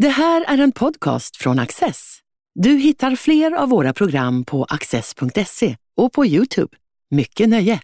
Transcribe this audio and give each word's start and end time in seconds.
Det 0.00 0.08
här 0.08 0.44
är 0.48 0.58
en 0.58 0.72
podcast 0.72 1.36
från 1.36 1.58
Access. 1.58 2.18
Du 2.54 2.70
hittar 2.70 3.16
fler 3.16 3.52
av 3.52 3.68
våra 3.68 3.92
program 3.92 4.44
på 4.44 4.64
access.se 4.68 5.76
och 5.96 6.12
på 6.12 6.26
Youtube. 6.26 6.76
Mycket 7.10 7.48
nöje! 7.48 7.80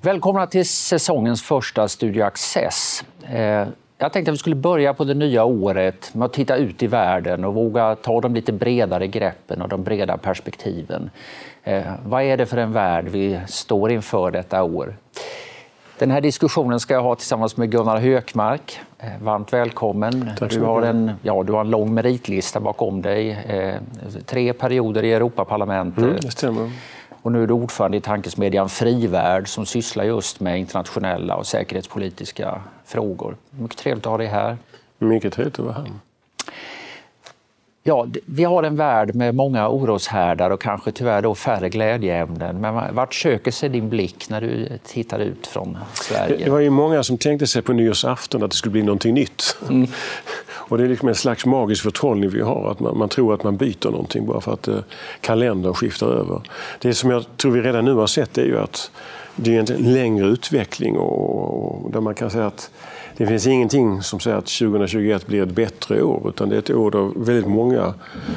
Välkomna 0.00 0.46
till 0.46 0.68
säsongens 0.68 1.42
första 1.42 1.88
Studio 1.88 2.22
Access. 2.22 3.04
Eh, 3.22 3.68
jag 3.98 4.12
tänkte 4.12 4.30
att 4.30 4.34
vi 4.34 4.38
skulle 4.38 4.56
börja 4.56 4.94
på 4.94 5.04
det 5.04 5.14
nya 5.14 5.44
året 5.44 6.14
med 6.14 6.26
att 6.26 6.32
titta 6.32 6.56
ut 6.56 6.82
i 6.82 6.86
världen 6.86 7.44
och 7.44 7.54
våga 7.54 7.96
ta 7.96 8.20
de 8.20 8.34
lite 8.34 8.52
bredare 8.52 9.06
greppen 9.06 9.62
och 9.62 9.68
de 9.68 9.82
breda 9.82 10.16
perspektiven. 10.16 11.10
Eh, 11.62 11.82
vad 12.04 12.22
är 12.22 12.36
det 12.36 12.46
för 12.46 12.56
en 12.56 12.72
värld 12.72 13.08
vi 13.08 13.40
står 13.48 13.92
inför 13.92 14.30
detta 14.30 14.62
år? 14.62 14.96
Den 16.00 16.10
här 16.10 16.20
diskussionen 16.20 16.80
ska 16.80 16.94
jag 16.94 17.02
ha 17.02 17.14
tillsammans 17.14 17.56
med 17.56 17.70
Gunnar 17.70 17.98
Hökmark. 17.98 18.80
Eh, 18.98 19.08
varmt 19.22 19.52
välkommen. 19.52 20.30
Du 20.50 20.60
har, 20.60 20.82
en, 20.82 21.12
ja, 21.22 21.42
du 21.42 21.52
har 21.52 21.60
en 21.60 21.70
lång 21.70 21.94
meritlista 21.94 22.60
bakom 22.60 23.02
dig. 23.02 23.38
Tre 24.26 24.52
perioder 24.52 25.02
i 25.02 25.12
Europaparlamentet. 25.12 26.04
Mm, 26.04 26.16
det 26.20 26.30
stämmer. 26.30 26.70
Och 27.22 27.32
nu 27.32 27.42
är 27.42 27.46
du 27.46 27.54
ordförande 27.54 27.96
i 27.96 28.00
tankesmedjan 28.00 28.68
Frivärd 28.68 29.48
som 29.48 29.66
sysslar 29.66 30.04
just 30.04 30.40
med 30.40 30.58
internationella 30.58 31.36
och 31.36 31.46
säkerhetspolitiska 31.46 32.60
frågor. 32.84 33.36
Mycket 33.50 33.78
trevligt 33.78 34.06
att 34.06 34.10
ha 34.10 34.18
dig 34.18 34.26
här. 34.26 34.56
Mycket 34.98 35.32
trevligt 35.32 35.58
att 35.58 35.64
vara 35.64 35.74
här. 35.74 35.86
Ja, 37.82 38.06
vi 38.24 38.44
har 38.44 38.62
en 38.62 38.76
värld 38.76 39.14
med 39.14 39.34
många 39.34 39.68
oroshärdar 39.68 40.50
och 40.50 40.60
kanske 40.60 40.92
tyvärr 40.92 41.22
då 41.22 41.34
färre 41.34 41.68
glädjeämnen. 41.68 42.60
Men 42.60 42.94
vart 42.94 43.14
söker 43.14 43.50
sig 43.50 43.68
din 43.68 43.88
blick 43.88 44.30
när 44.30 44.40
du 44.40 44.68
tittar 44.86 45.18
ut 45.18 45.46
från 45.46 45.78
Sverige? 45.94 46.44
Det 46.44 46.50
var 46.50 46.58
ju 46.58 46.70
många 46.70 47.02
som 47.02 47.18
tänkte 47.18 47.46
sig 47.46 47.62
på 47.62 47.72
nyårsafton 47.72 48.42
att 48.42 48.50
det 48.50 48.56
skulle 48.56 48.72
bli 48.72 48.82
någonting 48.82 49.14
nytt. 49.14 49.56
Mm. 49.68 49.86
Och 50.70 50.78
det 50.78 50.84
är 50.84 50.88
liksom 50.88 51.08
en 51.08 51.14
slags 51.14 51.46
magisk 51.46 51.82
förtrollning 51.82 52.30
vi 52.30 52.40
har, 52.40 52.70
att 52.70 52.80
man, 52.80 52.98
man, 52.98 53.08
tror 53.08 53.34
att 53.34 53.42
man 53.44 53.56
byter 53.56 53.90
någonting 53.90 54.26
bara 54.26 54.40
för 54.40 54.52
att 54.52 54.68
eh, 54.68 54.78
kalendern 55.20 55.74
skiftar 55.74 56.06
över. 56.06 56.40
Det 56.78 56.94
som 56.94 57.10
jag 57.10 57.24
tror 57.36 57.52
vi 57.52 57.60
redan 57.60 57.84
nu 57.84 57.94
har 57.94 58.06
sett 58.06 58.38
är 58.38 58.44
ju 58.44 58.58
att 58.58 58.90
det 59.36 59.56
är 59.56 59.72
en 59.72 59.92
längre 59.92 60.26
utveckling 60.26 60.96
och, 60.96 61.84
och 61.84 61.90
där 61.90 62.00
man 62.00 62.14
kan 62.14 62.30
säga 62.30 62.46
att 62.46 62.70
det 63.20 63.26
finns 63.26 63.46
ingenting 63.46 64.02
som 64.02 64.20
säger 64.20 64.36
att 64.36 64.46
2021 64.46 65.26
blir 65.26 65.42
ett 65.42 65.50
bättre 65.50 66.02
år, 66.02 66.28
utan 66.28 66.48
det 66.48 66.54
är 66.54 66.58
ett 66.58 66.70
år 66.70 66.90
där 66.90 67.24
väldigt 67.24 67.50
många 67.50 67.94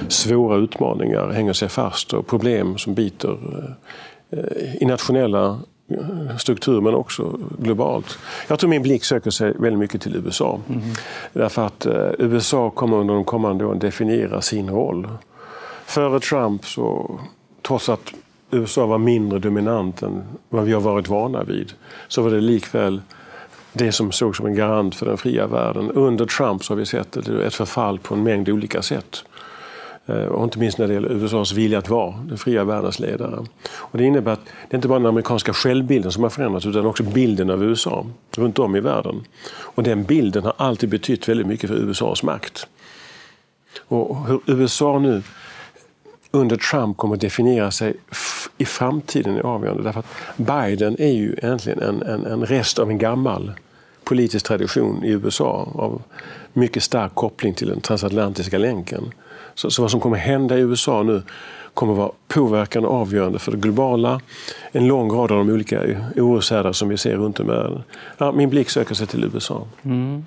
svåra 0.08 0.58
utmaningar 0.58 1.30
hänger 1.30 1.54
sig 1.54 1.70
fast 1.70 2.14
och 2.14 2.28
problem 2.28 2.78
som 2.78 2.94
biter 2.94 3.38
eh, 4.30 4.76
i 4.82 4.86
nationella 4.86 5.60
eh, 5.88 6.38
struktur 6.38 6.82
men 6.82 6.94
också 6.96 7.40
globalt. 7.60 8.18
Jag 8.48 8.60
tror 8.60 8.70
min 8.70 8.82
blick 8.82 9.04
söker 9.04 9.32
sig 9.32 9.52
väldigt 9.52 9.80
mycket 9.80 10.02
till 10.02 10.16
USA. 10.16 10.60
Mm. 10.70 10.82
Därför 11.34 11.66
att 11.66 11.86
eh, 11.86 12.10
USA 12.20 12.70
kommer 12.70 12.98
under 12.98 13.14
de 13.14 13.26
kommande 13.26 13.66
åren 13.66 13.80
definiera 13.80 14.42
sin 14.42 14.70
roll. 14.70 15.08
Före 15.86 16.20
Trump, 16.20 16.66
så, 16.66 17.20
trots 17.62 17.90
att 17.90 18.14
USA 18.52 18.86
var 18.86 18.98
mindre 18.98 19.40
dominant 19.40 20.02
än 20.02 20.24
vad 20.50 20.64
vi 20.64 20.74
har 20.74 20.82
varit 20.82 21.08
vana 21.08 21.44
vid, 21.44 21.74
så 22.08 22.22
var 22.22 22.32
det 22.32 22.42
likväl 22.42 23.02
det 23.74 23.92
som 23.92 24.12
sågs 24.12 24.38
som 24.38 24.46
en 24.46 24.56
garant 24.56 24.96
för 24.96 25.06
den 25.06 25.18
fria 25.18 25.48
världen. 25.48 25.92
Under 25.92 26.26
Trump 26.26 26.64
så 26.64 26.74
har 26.74 26.78
vi 26.78 26.86
sett 26.86 27.18
ett 27.18 27.54
förfall 27.54 28.00
på 28.00 28.16
en 28.16 28.24
mängd 28.24 28.50
olika 28.50 28.82
sätt. 28.82 29.24
Eh, 30.06 30.16
och 30.16 30.44
inte 30.44 30.60
minst 30.60 30.78
när 30.78 30.88
det 30.88 30.94
gäller 30.94 31.12
USAs 31.12 31.52
vilja 31.52 31.78
att 31.78 31.90
vara 31.90 32.16
den 32.28 32.38
fria 32.38 32.64
världens 32.64 33.00
ledare. 33.00 33.46
Och 33.72 33.98
det 33.98 34.04
innebär 34.04 34.32
att 34.32 34.46
det 34.70 34.76
inte 34.76 34.88
bara 34.88 34.96
är 34.96 35.00
den 35.00 35.10
amerikanska 35.10 35.54
självbilden 35.54 36.12
som 36.12 36.24
har 36.24 36.30
förändrats 36.30 36.66
utan 36.66 36.86
också 36.86 37.04
bilden 37.04 37.50
av 37.50 37.64
USA 37.64 38.06
runt 38.38 38.60
om 38.60 38.76
i 38.76 38.80
världen. 38.80 39.24
Och 39.50 39.84
den 39.84 40.04
bilden 40.04 40.44
har 40.44 40.54
alltid 40.58 40.90
betytt 40.90 41.30
väldigt 41.30 41.48
mycket 41.48 41.70
för 41.70 41.76
USAs 41.76 42.24
makt. 42.24 42.68
Och 43.88 44.28
hur 44.28 44.40
USA 44.46 45.00
nu 45.00 45.24
under 46.36 46.58
Trump 46.58 46.98
kommer 46.98 47.16
att 47.16 47.22
definiera 47.22 47.72
sig 47.72 47.94
i 48.58 48.66
framtiden 48.66 49.38
är 49.38 49.42
avgörande. 49.42 49.84
Därför 49.84 50.00
att 50.00 50.38
Biden 50.38 50.96
är 51.00 51.12
ju 51.12 51.36
egentligen 51.44 51.80
en, 51.80 52.02
en, 52.02 52.26
en 52.26 52.46
rest 52.46 52.80
av 52.80 52.90
en 52.90 52.98
gammal 52.98 53.52
politisk 54.04 54.46
tradition 54.46 55.04
i 55.04 55.10
USA 55.10 55.68
av 55.76 56.02
mycket 56.54 56.84
stark 56.84 57.16
koppling 57.16 57.54
till 57.54 57.68
den 57.68 57.82
transatlantiska 57.82 58.58
länken. 58.58 59.14
Så, 59.56 59.72
så 59.72 59.82
vad 59.82 59.92
som 59.92 60.00
kommer 60.00 60.18
hända 60.18 60.58
i 60.58 60.62
USA 60.62 61.04
nu 61.04 61.22
kommer 61.74 61.94
vara 61.94 62.12
påverkande 62.28 62.90
och 62.90 62.96
avgörande 62.96 63.40
för 63.40 63.52
det 63.52 63.58
globala. 63.58 64.22
En 64.72 64.88
lång 64.88 65.12
rad 65.12 65.32
av 65.32 65.38
de 65.38 65.50
olika 65.50 65.82
oroshärdar 66.16 66.72
som 66.72 66.90
vi 66.90 66.98
ser 66.98 67.16
runt 67.16 67.40
om 67.40 67.46
i 67.46 67.50
världen. 67.50 67.84
Ja, 68.18 68.32
min 68.32 68.50
blick 68.50 68.70
söker 68.70 68.96
sig 68.96 69.08
till 69.08 69.24
USA. 69.24 69.68
Mm. 69.84 70.26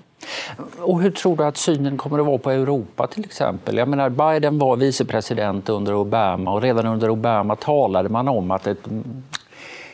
Och 0.79 1.01
hur 1.01 1.11
tror 1.11 1.37
du 1.37 1.45
att 1.45 1.57
synen 1.57 1.97
kommer 1.97 2.19
att 2.19 2.27
vara 2.27 2.39
på 2.39 2.51
Europa 2.51 3.07
till 3.07 3.25
exempel? 3.25 3.77
Jag 3.77 3.89
menar, 3.89 4.09
Biden 4.09 4.59
var 4.59 4.77
vicepresident 4.77 5.69
under 5.69 5.95
Obama 5.95 6.53
och 6.53 6.63
redan 6.63 6.87
under 6.87 7.11
Obama 7.11 7.57
talade 7.57 8.09
man 8.09 8.29
om 8.29 8.51
att 8.51 8.67
ett, 8.67 8.89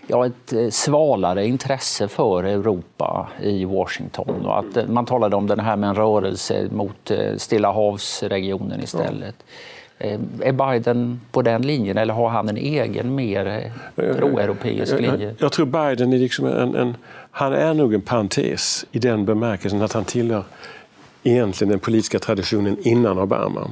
ja, 0.06 0.26
ett 0.26 0.52
eh, 0.52 0.68
svalare 0.70 1.46
intresse 1.46 2.08
för 2.08 2.44
Europa 2.44 3.28
i 3.42 3.64
Washington 3.64 4.46
och 4.46 4.58
att 4.58 4.88
man 4.88 5.06
talade 5.06 5.36
om 5.36 5.46
den 5.46 5.60
här 5.60 5.76
med 5.76 5.88
en 5.88 5.94
rörelse 5.94 6.68
mot 6.70 7.10
eh, 7.10 7.36
Stilla 7.36 7.72
havsregionen 7.72 8.82
istället. 8.82 9.36
Ja. 9.38 9.44
Eh, 10.02 10.20
är 10.40 10.52
Biden 10.52 11.20
på 11.32 11.42
den 11.42 11.62
linjen 11.62 11.98
eller 11.98 12.14
har 12.14 12.28
han 12.28 12.48
en 12.48 12.56
egen 12.56 13.14
mer 13.14 13.72
eh, 13.96 14.16
proeuropeisk 14.16 15.00
linje? 15.00 15.26
Jag, 15.26 15.34
jag, 15.38 15.52
tror 15.52 15.66
Biden 15.66 16.12
är 16.12 16.18
liksom 16.18 16.46
en, 16.46 16.74
en, 16.74 16.96
han 17.30 17.52
är 17.52 17.74
nog 17.74 17.94
en 17.94 18.00
parentes 18.00 18.86
i 18.92 18.98
den 18.98 19.24
bemärkelsen 19.24 19.82
att 19.82 19.92
han 19.92 20.04
tillhör 20.04 20.44
egentligen 21.22 21.70
den 21.70 21.78
politiska 21.78 22.18
traditionen 22.18 22.76
innan 22.82 23.18
Obama. 23.18 23.70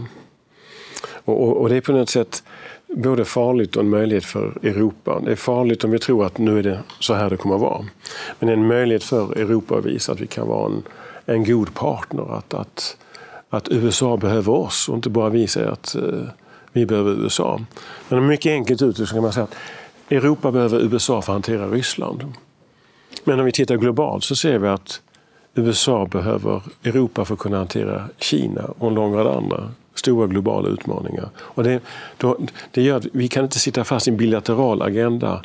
Och, 1.25 1.43
och, 1.43 1.57
och 1.57 1.69
det 1.69 1.77
är 1.77 1.81
på 1.81 1.93
något 1.93 2.09
sätt 2.09 2.43
både 2.87 3.25
farligt 3.25 3.77
och 3.77 3.83
en 3.83 3.89
möjlighet 3.89 4.25
för 4.25 4.59
Europa. 4.62 5.21
Det 5.25 5.33
är 5.33 5.37
farligt 5.37 5.85
om 5.85 5.91
vi 5.91 5.99
tror 5.99 6.27
att 6.27 6.39
nu 6.39 6.59
är 6.59 6.62
det 6.62 6.79
så 7.01 7.15
här 7.15 7.31
det 7.31 7.37
kommer 7.37 7.55
att 7.55 7.61
vara. 7.61 7.85
Men 8.39 8.47
det 8.47 8.53
är 8.53 8.57
en 8.57 8.67
möjlighet 8.67 9.05
för 9.05 9.39
Europa 9.39 9.79
att 9.79 9.85
visa 9.85 10.12
att 10.12 10.21
vi 10.21 10.27
kan 10.27 10.49
vara 10.49 10.67
en, 10.67 10.83
en 11.27 11.45
god 11.45 11.75
partner. 11.75 12.39
Att, 12.39 12.55
att 12.55 12.97
att 13.50 13.69
USA 13.71 14.16
behöver 14.16 14.53
oss 14.53 14.88
och 14.88 14.94
inte 14.94 15.11
bara 15.11 15.28
vi 15.28 15.47
säger 15.47 15.69
att 15.69 15.94
eh, 15.94 16.03
vi 16.72 16.87
behöver 16.87 17.11
USA. 17.11 17.61
Men 18.09 18.27
mycket 18.27 18.50
enkelt 18.50 18.83
uttryckt 18.83 19.12
kan 19.12 19.22
man 19.22 19.33
säga 19.33 19.44
att 19.44 19.55
Europa 20.11 20.53
behöver 20.53 20.81
USA 20.81 21.22
för 21.22 21.33
att 21.33 21.34
hantera 21.34 21.69
Ryssland. 21.69 22.25
Men 23.25 23.41
om 23.41 23.47
vi 23.47 23.53
tittar 23.53 23.77
globalt 23.77 24.25
så 24.25 24.37
ser 24.37 24.59
vi 24.59 24.69
att 24.69 25.00
USA 25.55 26.06
behöver 26.06 26.62
Europa 26.84 27.25
för 27.25 27.34
att 27.34 27.41
kunna 27.41 27.56
hantera 27.56 28.05
Kina 28.19 28.65
och 28.78 28.88
en 28.88 28.94
lång 28.94 29.15
rad 29.15 29.27
andra 29.27 29.71
stora 29.94 30.27
globala 30.27 30.69
utmaningar. 30.69 31.28
Och 31.38 31.65
det, 31.65 31.81
då, 32.17 32.38
det 32.71 32.82
gör 32.82 32.97
att 32.97 33.06
vi 33.12 33.28
kan 33.28 33.44
inte 33.44 33.59
sitta 33.59 33.84
fast 33.84 34.09
i 34.09 34.11
en 34.11 34.17
bilateral 34.17 34.82
agenda 34.82 35.43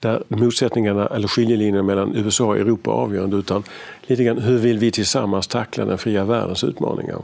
där 0.00 0.22
motsättningarna 0.28 1.06
eller 1.06 1.28
skiljelinjerna 1.28 1.82
mellan 1.82 2.16
USA 2.16 2.44
och 2.44 2.56
Europa 2.56 2.90
är 2.90 2.94
avgörande 2.94 3.36
utan 3.36 3.62
lite 4.02 4.24
grann 4.24 4.38
hur 4.38 4.58
vill 4.58 4.78
vi 4.78 4.90
tillsammans 4.90 5.46
tackla 5.46 5.84
den 5.84 5.98
fria 5.98 6.24
världens 6.24 6.64
utmaningar. 6.64 7.16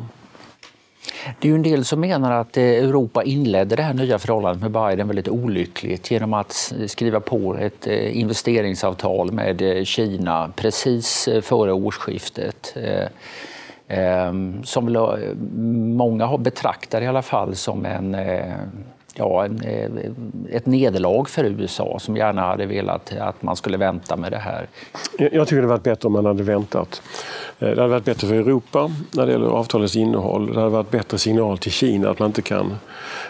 Det 1.40 1.48
är 1.48 1.50
ju 1.50 1.54
en 1.54 1.62
del 1.62 1.84
som 1.84 2.00
menar 2.00 2.32
att 2.32 2.56
eh, 2.56 2.64
Europa 2.64 3.22
inledde 3.22 3.76
det 3.76 3.82
här 3.82 3.94
nya 3.94 4.18
förhållandet 4.18 4.62
med 4.62 4.70
Biden 4.70 5.06
väldigt 5.06 5.28
olyckligt 5.28 6.10
genom 6.10 6.34
att 6.34 6.72
skriva 6.86 7.20
på 7.20 7.56
ett 7.56 7.86
eh, 7.86 8.18
investeringsavtal 8.18 9.32
med 9.32 9.62
eh, 9.62 9.84
Kina 9.84 10.52
precis 10.56 11.28
före 11.42 11.72
årsskiftet. 11.72 12.76
Ehm, 13.88 14.64
som 14.64 15.16
många 15.96 16.38
betraktar 16.38 17.02
i 17.02 17.06
alla 17.06 17.22
fall 17.22 17.54
som 17.54 17.86
en 17.86 18.16
ja, 19.18 19.44
en, 19.44 19.60
eh, 19.62 20.56
ett 20.56 20.66
nederlag 20.66 21.28
för 21.28 21.44
USA 21.44 21.98
som 22.00 22.16
gärna 22.16 22.42
hade 22.42 22.66
velat 22.66 23.12
att 23.20 23.42
man 23.42 23.56
skulle 23.56 23.76
vänta 23.76 24.16
med 24.16 24.32
det 24.32 24.38
här. 24.38 24.66
Jag 25.18 25.30
tycker 25.30 25.56
det 25.56 25.56
hade 25.56 25.66
varit 25.66 25.82
bättre 25.82 26.06
om 26.06 26.12
man 26.12 26.26
hade 26.26 26.42
väntat. 26.42 27.02
Eh, 27.58 27.68
det 27.68 27.80
hade 27.80 27.88
varit 27.88 28.04
bättre 28.04 28.28
för 28.28 28.34
Europa 28.34 28.90
när 29.10 29.26
det 29.26 29.32
gäller 29.32 29.46
avtalets 29.46 29.96
innehåll. 29.96 30.52
Det 30.52 30.60
hade 30.60 30.70
varit 30.70 30.90
bättre 30.90 31.18
signal 31.18 31.58
till 31.58 31.72
Kina 31.72 32.10
att 32.10 32.18
man 32.18 32.26
inte 32.26 32.42
kan 32.42 32.76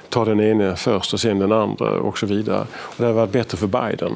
ta 0.09 0.25
den 0.25 0.41
ene 0.41 0.77
först 0.77 1.13
och 1.13 1.21
sen 1.21 1.39
den 1.39 1.53
andra 1.53 1.91
och 1.91 2.19
så 2.19 2.27
vidare. 2.27 2.67
Och 2.73 2.95
det 2.97 3.03
hade 3.03 3.17
varit 3.17 3.33
bättre 3.33 3.59
för 3.59 3.67
Biden. 3.67 4.13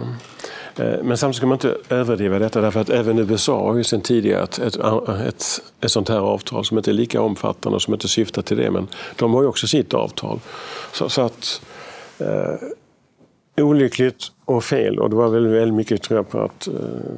Eh, 0.77 1.03
men 1.03 1.17
samtidigt 1.17 1.37
ska 1.37 1.47
man 1.47 1.57
inte 1.57 1.77
överdriva 1.89 2.39
detta 2.39 2.61
därför 2.61 2.81
att 2.81 2.91
även 2.91 3.19
USA 3.19 3.69
har 3.69 3.77
ju 3.77 3.85
sedan 3.85 4.01
tidigare 4.01 4.43
ett, 4.43 4.59
ett, 4.59 4.77
ett, 5.27 5.45
ett 5.81 5.91
sånt 5.91 6.09
här 6.09 6.19
avtal 6.19 6.65
som 6.65 6.79
inte 6.79 6.91
är 6.91 6.93
lika 6.93 7.21
omfattande 7.21 7.77
och 7.77 7.83
som 7.83 7.95
inte 7.95 8.09
syftar 8.09 8.43
till 8.43 8.57
det. 8.57 8.71
Men 8.71 8.89
de 9.17 9.35
har 9.35 9.43
ju 9.43 9.49
också 9.49 9.67
sitt 9.67 9.95
avtal. 9.95 10.41
Så, 10.93 11.09
så 11.09 11.23
att 11.23 11.61
eh, 12.19 12.55
olyckligt 13.57 14.33
och 14.45 14.65
fel. 14.65 14.99
Och 14.99 15.11
det 15.11 15.17
var 15.17 15.29
väldigt, 15.29 15.53
väldigt 15.53 15.75
mycket 15.75 16.03
tror 16.03 16.19
jag, 16.19 16.31
på 16.31 16.41
att 16.41 16.69
eh, 16.69 16.75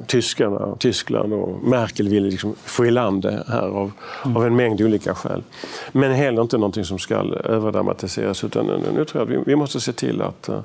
tyskarna, 0.07 0.75
Tyskland 0.79 1.33
och 1.33 1.63
Merkel 1.63 2.09
ville 2.09 2.29
liksom 2.29 2.55
få 2.63 2.85
i 2.85 2.91
land 2.91 3.21
det 3.21 3.43
här 3.47 3.61
av, 3.61 3.91
mm. 4.25 4.37
av 4.37 4.45
en 4.45 4.55
mängd 4.55 4.81
olika 4.81 5.15
skäl. 5.15 5.43
Men 5.91 6.11
heller 6.11 6.41
inte 6.41 6.57
någonting 6.57 6.85
som 6.85 6.99
ska 6.99 7.15
överdramatiseras. 7.43 8.43
Utan 8.43 8.65
nu, 8.65 8.79
nu 8.95 9.05
tror 9.05 9.21
jag 9.21 9.21
att 9.21 9.41
vi, 9.41 9.43
vi 9.45 9.55
måste 9.55 9.79
se 9.79 9.93
till 9.93 10.21
att 10.21 10.49
eh, 10.49 10.59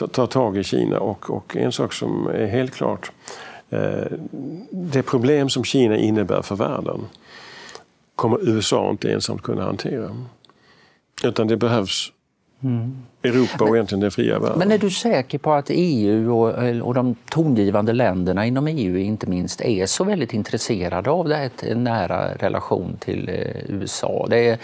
ta, 0.00 0.06
ta 0.06 0.26
tag 0.26 0.56
i 0.56 0.64
Kina. 0.64 1.00
Och, 1.00 1.30
och 1.30 1.56
en 1.56 1.72
sak 1.72 1.92
som 1.92 2.26
är 2.26 2.46
helt 2.46 2.74
klart 2.74 3.12
Eh, 3.70 4.12
det 4.70 5.02
problem 5.02 5.48
som 5.48 5.64
Kina 5.64 5.96
innebär 5.96 6.42
för 6.42 6.56
världen 6.56 7.06
kommer 8.14 8.48
USA 8.48 8.90
inte 8.90 9.12
ensamt 9.12 9.42
kunna 9.42 9.64
hantera. 9.64 10.16
Utan 11.24 11.48
det 11.48 11.56
behövs 11.56 12.12
mm. 12.62 12.96
Europa 13.22 13.64
och 13.64 13.76
egentligen 13.76 14.00
den 14.00 14.10
fria 14.10 14.38
världen. 14.38 14.58
Men 14.58 14.72
är 14.72 14.78
du 14.78 14.90
säker 14.90 15.38
på 15.38 15.52
att 15.52 15.66
EU 15.68 16.36
och, 16.36 16.82
och 16.86 16.94
de 16.94 17.14
tongivande 17.30 17.92
länderna 17.92 18.46
inom 18.46 18.66
EU 18.66 18.98
inte 18.98 19.26
minst 19.26 19.60
är 19.60 19.86
så 19.86 20.04
väldigt 20.04 20.34
intresserade 20.34 21.10
av 21.10 21.28
det 21.28 21.36
här, 21.36 21.50
en 21.62 21.84
nära 21.84 22.34
relation 22.34 22.96
till 23.00 23.28
eh, 23.28 23.74
USA? 23.74 24.26
Det 24.30 24.48
är, 24.48 24.58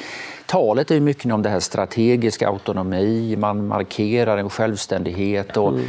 talet 0.46 0.90
är 0.90 1.00
mycket 1.00 1.32
om 1.32 1.42
det 1.42 1.48
här 1.48 1.60
strategiska 1.60 2.48
autonomi, 2.48 3.36
man 3.38 3.66
markerar 3.66 4.38
en 4.38 4.50
självständighet 4.50 5.56
och 5.56 5.68
mm 5.68 5.84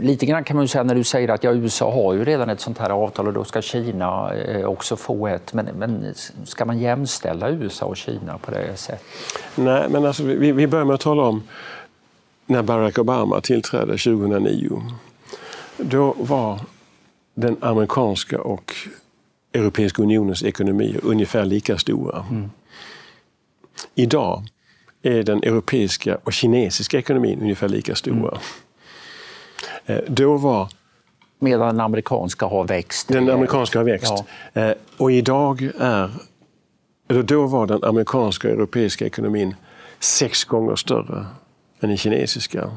Lite 0.00 0.26
grann 0.26 0.44
kan 0.44 0.56
man 0.56 0.68
säga 0.68 0.84
när 0.84 0.94
du 0.94 1.04
säger 1.04 1.28
att 1.28 1.44
ja, 1.44 1.52
USA 1.52 1.92
har 1.92 2.14
ju 2.14 2.24
redan 2.24 2.50
ett 2.50 2.60
sånt 2.60 2.78
här 2.78 2.90
avtal 2.90 3.26
och 3.26 3.32
då 3.32 3.44
ska 3.44 3.62
Kina 3.62 4.34
eh, 4.34 4.64
också 4.64 4.96
få 4.96 5.26
ett. 5.26 5.52
Men, 5.52 5.66
men 5.66 6.14
ska 6.44 6.64
man 6.64 6.78
jämställa 6.78 7.50
USA 7.50 7.86
och 7.86 7.96
Kina 7.96 8.38
på 8.38 8.50
det 8.50 8.76
sättet? 8.76 9.02
Nej, 9.54 9.88
men 9.88 10.06
alltså, 10.06 10.22
vi, 10.22 10.52
vi 10.52 10.66
börjar 10.66 10.84
med 10.84 10.94
att 10.94 11.00
tala 11.00 11.22
om 11.22 11.42
när 12.46 12.62
Barack 12.62 12.98
Obama 12.98 13.40
tillträdde 13.40 13.98
2009. 13.98 14.82
Då 15.76 16.14
var 16.18 16.60
den 17.34 17.56
amerikanska 17.60 18.40
och 18.40 18.74
Europeiska 19.52 20.02
unionens 20.02 20.42
ekonomier 20.42 21.00
ungefär 21.02 21.44
lika 21.44 21.78
stora. 21.78 22.24
Mm. 22.30 22.50
Idag 23.94 24.42
är 25.02 25.22
den 25.22 25.42
europeiska 25.42 26.18
och 26.24 26.32
kinesiska 26.32 26.98
ekonomin 26.98 27.40
ungefär 27.42 27.68
lika 27.68 27.94
stora. 27.94 28.30
Mm. 28.30 28.38
Eh, 29.86 29.98
då 30.08 30.36
var 30.36 30.68
Medan 31.38 31.68
den 31.68 31.80
amerikanska 31.80 32.46
har 32.46 32.64
växt. 32.64 33.08
Den 33.08 33.30
amerikanska 33.30 33.78
har 33.78 33.84
växt. 33.84 34.12
Ja. 34.52 34.62
Eh, 34.62 34.74
och 34.96 35.12
idag 35.12 35.70
är, 35.78 36.10
eller 37.08 37.22
då 37.22 37.46
var 37.46 37.66
den 37.66 37.84
amerikanska 37.84 38.48
och 38.48 38.54
europeiska 38.54 39.06
ekonomin 39.06 39.54
sex 40.00 40.44
gånger 40.44 40.76
större 40.76 41.26
än 41.80 41.88
den 41.88 41.96
kinesiska. 41.96 42.70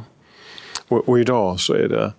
Och, 0.88 1.10
och 1.10 1.20
idag 1.20 1.60
så 1.60 1.74
är 1.74 1.88
det 1.88 2.14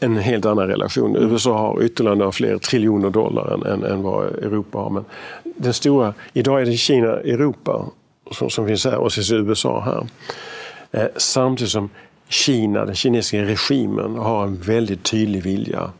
en 0.00 0.16
helt 0.16 0.46
annan 0.46 0.68
relation. 0.68 1.16
Mm. 1.16 1.30
USA 1.30 1.58
har 1.58 1.82
ytterligare 1.82 2.32
fler 2.32 2.58
triljoner 2.58 3.10
dollar 3.10 3.54
än, 3.54 3.62
än, 3.62 3.84
än, 3.92 4.02
vad 4.02 4.26
Europa 4.26 4.78
har. 4.78 4.90
Men 4.90 5.04
den 5.42 5.74
stora, 5.74 6.14
idag 6.32 6.60
är 6.60 6.66
det 6.66 6.72
Kina, 6.72 7.08
Europa 7.08 7.84
som, 8.30 8.50
som 8.50 8.66
finns 8.66 8.84
här 8.84 8.96
och 8.96 9.12
så 9.12 9.34
är 9.34 9.38
USA 9.38 9.80
här. 9.80 10.06
Eh, 10.92 11.08
samtidigt 11.16 11.72
som 11.72 11.90
Kina, 12.28 12.84
den 12.84 12.94
kinesiska 12.94 13.42
regimen, 13.42 14.16
har 14.16 14.42
en 14.42 14.56
väldigt 14.56 15.02
tydlig 15.02 15.42
vilja 15.42 15.90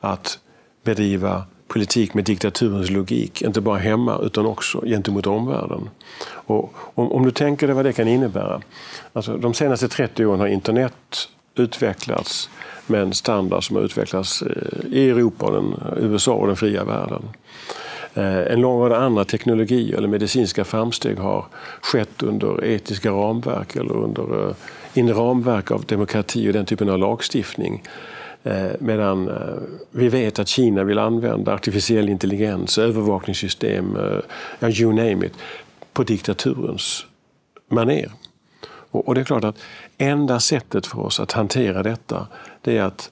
att 0.00 0.38
bedriva 0.84 1.44
politik 1.68 2.14
med 2.14 2.24
diktaturens 2.24 2.90
logik, 2.90 3.42
inte 3.42 3.60
bara 3.60 3.78
hemma 3.78 4.18
utan 4.22 4.46
också 4.46 4.80
gentemot 4.80 5.26
omvärlden. 5.26 5.90
Och 6.28 6.74
om, 6.94 7.12
om 7.12 7.24
du 7.24 7.30
tänker 7.30 7.66
dig 7.66 7.76
vad 7.76 7.84
det 7.84 7.92
kan 7.92 8.08
innebära. 8.08 8.60
Alltså, 9.12 9.36
de 9.36 9.54
senaste 9.54 9.88
30 9.88 10.26
åren 10.26 10.40
har 10.40 10.46
internet 10.46 11.28
utvecklats 11.54 12.50
med 12.86 13.02
en 13.02 13.12
standard 13.12 13.66
som 13.66 13.76
har 13.76 13.82
utvecklats 13.82 14.42
eh, 14.42 14.92
i 14.92 15.10
Europa, 15.10 15.50
den, 15.50 15.74
USA 15.96 16.32
och 16.32 16.46
den 16.46 16.56
fria 16.56 16.84
världen. 16.84 17.22
Eh, 18.14 18.52
en 18.52 18.60
lång 18.60 18.80
rad 18.80 18.92
andra 18.92 19.24
teknologier 19.24 19.96
eller 19.96 20.08
medicinska 20.08 20.64
framsteg 20.64 21.18
har 21.18 21.44
skett 21.80 22.22
under 22.22 22.64
etiska 22.64 23.10
ramverk 23.10 23.76
eller 23.76 23.96
under 23.96 24.48
eh, 24.48 24.54
in 24.96 25.14
ramverk 25.14 25.70
av 25.70 25.84
demokrati 25.84 26.48
och 26.48 26.52
den 26.52 26.66
typen 26.66 26.88
av 26.88 26.98
lagstiftning. 26.98 27.82
Eh, 28.42 28.70
medan 28.78 29.28
eh, 29.28 29.34
vi 29.90 30.08
vet 30.08 30.38
att 30.38 30.48
Kina 30.48 30.84
vill 30.84 30.98
använda 30.98 31.54
artificiell 31.54 32.08
intelligens, 32.08 32.78
övervakningssystem, 32.78 33.96
eh, 33.96 34.18
ja, 34.58 34.68
you 34.68 34.92
name 34.92 35.26
it, 35.26 35.32
på 35.92 36.02
diktaturens 36.02 37.06
maner. 37.68 38.12
Och, 38.90 39.14
det 39.14 39.20
är 39.20 39.24
klart 39.24 39.44
att 39.44 39.56
enda 39.98 40.40
sättet 40.40 40.86
för 40.86 41.00
oss 41.00 41.20
att 41.20 41.32
hantera 41.32 41.82
detta, 41.82 42.26
det 42.62 42.78
är 42.78 42.82
att 42.82 43.10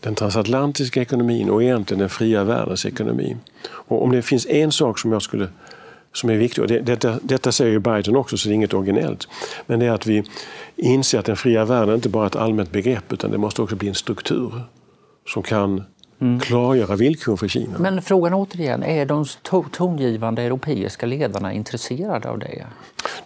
den 0.00 0.14
transatlantiska 0.14 1.02
ekonomin 1.02 1.50
och 1.50 1.62
egentligen 1.62 1.98
den 1.98 2.08
fria 2.08 2.44
världens 2.44 2.86
ekonomi. 2.86 3.36
Och 3.68 4.04
om 4.04 4.12
det 4.12 4.22
finns 4.22 4.46
en 4.46 4.72
sak 4.72 4.98
som 4.98 5.12
jag 5.12 5.22
skulle 5.22 5.48
som 6.12 6.30
är 6.30 6.34
viktig, 6.34 6.62
och 6.62 6.68
det, 6.68 6.78
detta, 6.78 7.18
detta 7.22 7.52
säger 7.52 7.72
ju 7.72 7.78
Biden 7.78 8.16
också 8.16 8.36
så 8.36 8.48
det 8.48 8.52
är 8.52 8.54
inget 8.54 8.74
originellt, 8.74 9.28
men 9.66 9.78
det 9.78 9.86
är 9.86 9.90
att 9.90 10.06
vi 10.06 10.22
inser 10.76 11.18
att 11.18 11.24
den 11.24 11.36
fria 11.36 11.64
världen 11.64 11.94
inte 11.94 12.08
bara 12.08 12.24
är 12.24 12.26
ett 12.26 12.36
allmänt 12.36 12.72
begrepp 12.72 13.12
utan 13.12 13.30
det 13.30 13.38
måste 13.38 13.62
också 13.62 13.76
bli 13.76 13.88
en 13.88 13.94
struktur 13.94 14.62
som 15.28 15.42
kan 15.42 15.84
mm. 16.20 16.40
klargöra 16.40 16.96
villkor 16.96 17.36
för 17.36 17.48
Kina. 17.48 17.78
Men 17.78 18.02
frågan 18.02 18.34
återigen, 18.34 18.82
är 18.82 19.06
de 19.06 19.24
tongivande 19.72 20.42
europeiska 20.42 21.06
ledarna 21.06 21.52
intresserade 21.52 22.28
av 22.28 22.38
det? 22.38 22.66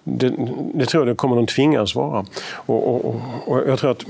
Det, 0.05 0.35
det 0.75 0.87
tror 0.87 1.07
jag 1.07 1.15
det 1.15 1.17
kommer 1.17 1.37
de 1.37 1.47
tvingas 1.47 1.95
vara. 1.95 2.27
Och, 2.51 2.89
och, 2.89 3.05
och, 3.05 3.21
och 3.47 3.69
jag 3.69 3.79
tror 3.79 3.91
att 3.91 4.05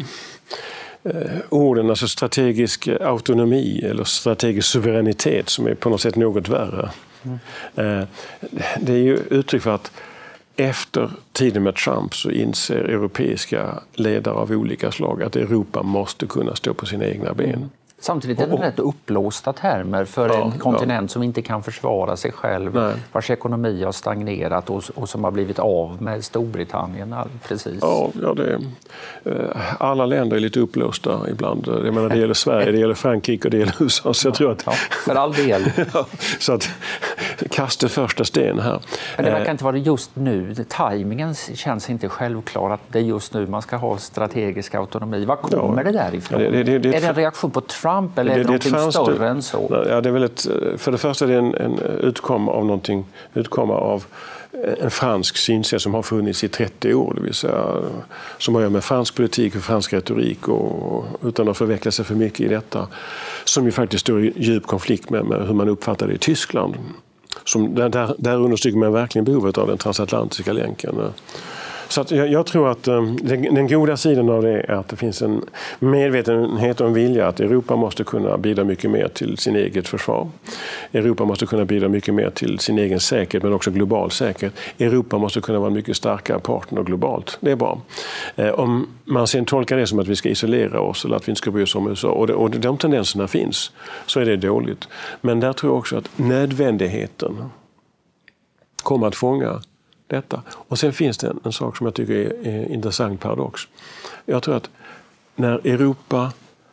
eh, 1.03 1.41
orden, 1.49 1.91
alltså 1.91 2.09
strategisk 2.09 2.89
autonomi 2.89 3.81
eller 3.85 4.05
strategisk 4.05 4.69
suveränitet 4.69 5.49
som 5.49 5.67
är 5.67 5.75
på 5.75 5.91
något 5.91 6.01
sätt 6.01 6.17
något 6.17 6.49
värre. 6.49 6.91
Mm. 7.27 8.07
Det 8.81 8.93
är 8.93 8.99
ju 8.99 9.17
uttryck 9.31 9.63
för 9.63 9.75
att 9.75 9.93
efter 10.57 11.11
tiden 11.33 11.63
med 11.63 11.75
Trump 11.75 12.15
så 12.15 12.31
inser 12.31 12.85
europeiska 12.85 13.83
ledare 13.95 14.35
av 14.35 14.51
olika 14.51 14.93
slag 14.93 15.23
att 15.23 15.37
Europa 15.37 15.83
måste 15.83 16.27
kunna 16.27 16.57
stå 16.57 16.75
på 16.75 16.87
sina 16.87 17.05
egna 17.05 17.35
ben. 17.35 17.71
Samtidigt 18.07 18.41
är 18.41 18.47
det 18.47 18.57
rätt 18.57 18.79
uppblåsta 18.79 19.53
termer 19.53 20.05
för 20.05 20.29
ja, 20.29 20.45
en 20.45 20.59
kontinent 20.59 21.11
ja. 21.11 21.13
som 21.13 21.23
inte 21.23 21.43
kan 21.43 21.63
försvara 21.63 22.17
sig 22.17 22.33
själv, 22.33 22.75
Nej. 22.75 22.95
vars 23.13 23.31
ekonomi 23.31 23.85
har 23.85 23.93
stagnerat 23.93 24.71
och, 24.71 24.83
och, 24.95 25.09
som 25.09 25.25
har 25.25 25.31
blivit 25.31 25.59
av 25.59 26.03
med 26.03 26.25
Storbritannien. 26.25 27.15
Precis. 27.49 27.79
Ja, 27.81 28.11
ja 28.23 28.35
det, 28.35 28.61
eh, 29.25 29.83
alla 29.83 30.07
länder 30.07 30.37
är 30.37 30.41
lite 30.41 30.61
uppblåsta 30.61 31.21
ibland. 31.31 31.67
Jag 31.67 31.95
menar, 31.95 32.09
det 32.09 32.19
gäller 32.19 32.35
Sverige, 32.35 32.73
det 32.73 32.79
gäller 32.79 32.95
Frankrike 32.95 33.49
och 33.49 33.51
det 33.51 33.59
gäller 33.59 33.75
USA. 33.83 34.15
Så 34.15 34.29
jag 34.29 34.35
tror 34.35 34.53
att, 34.53 34.63
ja, 34.67 34.73
för 35.05 35.15
all 35.15 35.33
del. 35.33 35.71
så 36.39 36.53
att, 36.53 36.69
kasta 37.51 37.89
första 37.89 38.25
sten 38.25 38.59
här. 38.59 38.81
Men 39.17 39.25
det 39.25 39.31
verkar 39.31 39.47
eh, 39.47 39.51
inte 39.51 39.65
vara 39.65 39.77
just 39.77 40.17
nu. 40.17 40.55
Tajmingen 40.69 41.35
känns 41.35 41.91
inte 41.91 42.09
självklar 42.09 42.71
att 42.71 42.81
det 42.89 42.99
är 42.99 43.03
just 43.03 43.35
nu 43.35 43.47
man 43.47 43.63
ska 43.63 43.77
ha 43.77 43.99
strategisk 43.99 44.75
autonomi. 44.75 45.25
Var 45.25 45.37
kommer 45.37 45.85
det 45.85 45.93
därifrån? 45.93 46.41
Det, 46.41 46.51
det, 46.51 46.79
det, 46.79 46.89
är 46.89 47.01
det 47.01 47.07
en 47.07 47.15
reaktion 47.15 47.51
på 47.51 47.61
Trump 47.61 47.96
eller 48.17 48.33
är 48.33 48.37
det, 48.37 48.43
det 48.43 48.71
någonting 48.71 48.93
större 48.93 49.29
än 49.29 49.43
så? 49.43 49.85
Ja, 49.89 50.01
det 50.01 50.09
är 50.09 50.13
väl 50.13 50.23
ett, 50.23 50.47
för 50.77 50.93
det 50.93 50.99
första 50.99 51.25
är 51.25 51.29
det 51.29 51.37
en, 51.37 51.55
en 51.55 51.79
utkomma 52.01 52.53
av 52.53 52.65
någonting, 52.67 53.05
utkomma 53.35 53.75
av 53.75 54.05
en 54.81 54.91
fransk 54.91 55.37
synsätt 55.37 55.83
som 55.83 55.95
har 55.95 56.03
funnits 56.03 56.45
i 56.45 56.49
30 56.49 56.95
år, 56.95 57.13
det 57.17 57.21
vill 57.21 57.35
säga 57.35 57.83
som 58.39 58.55
har 58.55 58.63
att 58.63 58.65
göra 58.65 58.73
med 58.73 58.85
fransk 58.85 59.15
politik 59.15 59.57
och 59.57 59.63
fransk 59.63 59.93
retorik 59.93 60.49
och, 60.49 61.05
utan 61.25 61.49
att 61.49 61.57
förveckla 61.57 61.91
sig 61.91 62.05
för 62.05 62.15
mycket 62.15 62.41
i 62.41 62.49
detta, 62.49 62.89
som 63.45 63.65
ju 63.65 63.73
faktiskt 63.73 64.01
står 64.01 64.25
i 64.25 64.33
djup 64.37 64.67
konflikt 64.67 65.11
med, 65.11 65.25
med 65.25 65.47
hur 65.47 65.55
man 65.55 65.69
uppfattar 65.69 66.07
det 66.07 66.15
i 66.15 66.19
Tyskland. 66.19 66.75
Som, 67.45 67.75
där, 67.75 68.15
där 68.19 68.37
understryker 68.37 68.79
man 68.79 68.93
verkligen 68.93 69.25
behovet 69.25 69.59
av 69.59 69.69
den 69.69 69.79
transatlantiska 69.79 70.53
länken. 70.53 70.95
Så 71.89 72.05
jag, 72.09 72.29
jag, 72.29 72.47
tror 72.47 72.69
att 72.69 72.89
um, 72.89 73.17
den, 73.23 73.55
den, 73.55 73.69
goda 73.69 73.97
sidan 73.97 74.31
av 74.31 74.43
det 74.43 74.61
är 74.61 74.71
att 74.73 74.89
det 74.89 74.97
finns 74.97 75.23
en 75.23 75.43
medvetenhet 75.79 76.81
och 76.81 76.87
en 76.87 76.95
vilja 76.95 77.29
att 77.29 77.41
Europa 77.41 77.77
måste 77.77 78.05
kunna 78.05 78.39
bidra 78.39 78.65
mycket 78.65 78.91
mer 78.91 79.09
till 79.09 79.39
sin 79.39 79.57
eget 79.57 79.89
försvar. 79.89 80.29
Europa 80.93 81.25
måste 81.25 81.47
kunna 81.47 81.65
bidra 81.65 81.89
mycket 81.89 82.15
mer 82.15 82.31
till 82.31 82.59
sin 82.59 82.79
egen 82.79 83.01
säkerhet 83.01 83.43
men 83.43 83.53
också 83.53 83.71
global 83.71 84.11
säkerhet. 84.11 84.55
Europa 84.79 85.19
måste 85.19 85.41
kunna 85.41 85.59
vara 85.59 85.69
en 85.69 85.75
mycket 85.75 85.97
starkare 85.97 86.39
partner 86.39 86.83
globalt. 86.83 87.39
Det 87.41 87.51
är 87.51 87.57
bra. 87.57 87.81
Eh, 88.37 88.51
om 88.51 88.89
man 89.05 89.27
sen 89.27 89.45
tolkar 89.45 89.77
det 89.77 89.87
som 89.87 89.99
att 89.99 90.09
vi 90.09 90.17
ska 90.17 90.29
isolera 90.29 90.81
oss 90.81 91.05
eller 91.05 91.17
att 91.17 91.29
vi 91.29 91.31
inte 91.31 91.39
ska 91.39 91.51
bry 91.51 91.63
oss 91.63 91.75
om 91.75 91.89
USA 91.89 92.09
och, 92.09 92.27
det, 92.27 92.35
och 92.35 92.51
de 92.51 92.77
tendenserna 92.77 93.29
finns 93.29 93.73
så 94.07 94.21
är 94.21 94.25
det 94.25 94.37
dåligt. 94.37 94.89
Men 95.21 95.41
där 95.41 95.53
tror 95.53 95.73
jag 95.73 95.79
också 95.79 95.97
att 95.97 96.19
nödvändigheten 96.19 97.51
kommer 98.83 99.07
att 99.07 99.17
fånga 99.17 99.61
detta. 100.07 100.43
Och 100.51 100.79
sen 100.79 100.93
finns 100.93 101.19
det 101.19 101.27
en, 101.27 101.41
en 101.45 101.53
sak 101.53 101.77
som 101.77 101.87
jag 101.87 101.95
tycker 101.95 102.15
är, 102.15 102.47
är 102.47 102.73
intressant 102.73 103.21
paradox. 103.21 103.63
Jag 104.25 104.43
tror 104.43 104.57
att 104.57 104.71
när 105.37 105.67
Europa, 105.67 106.33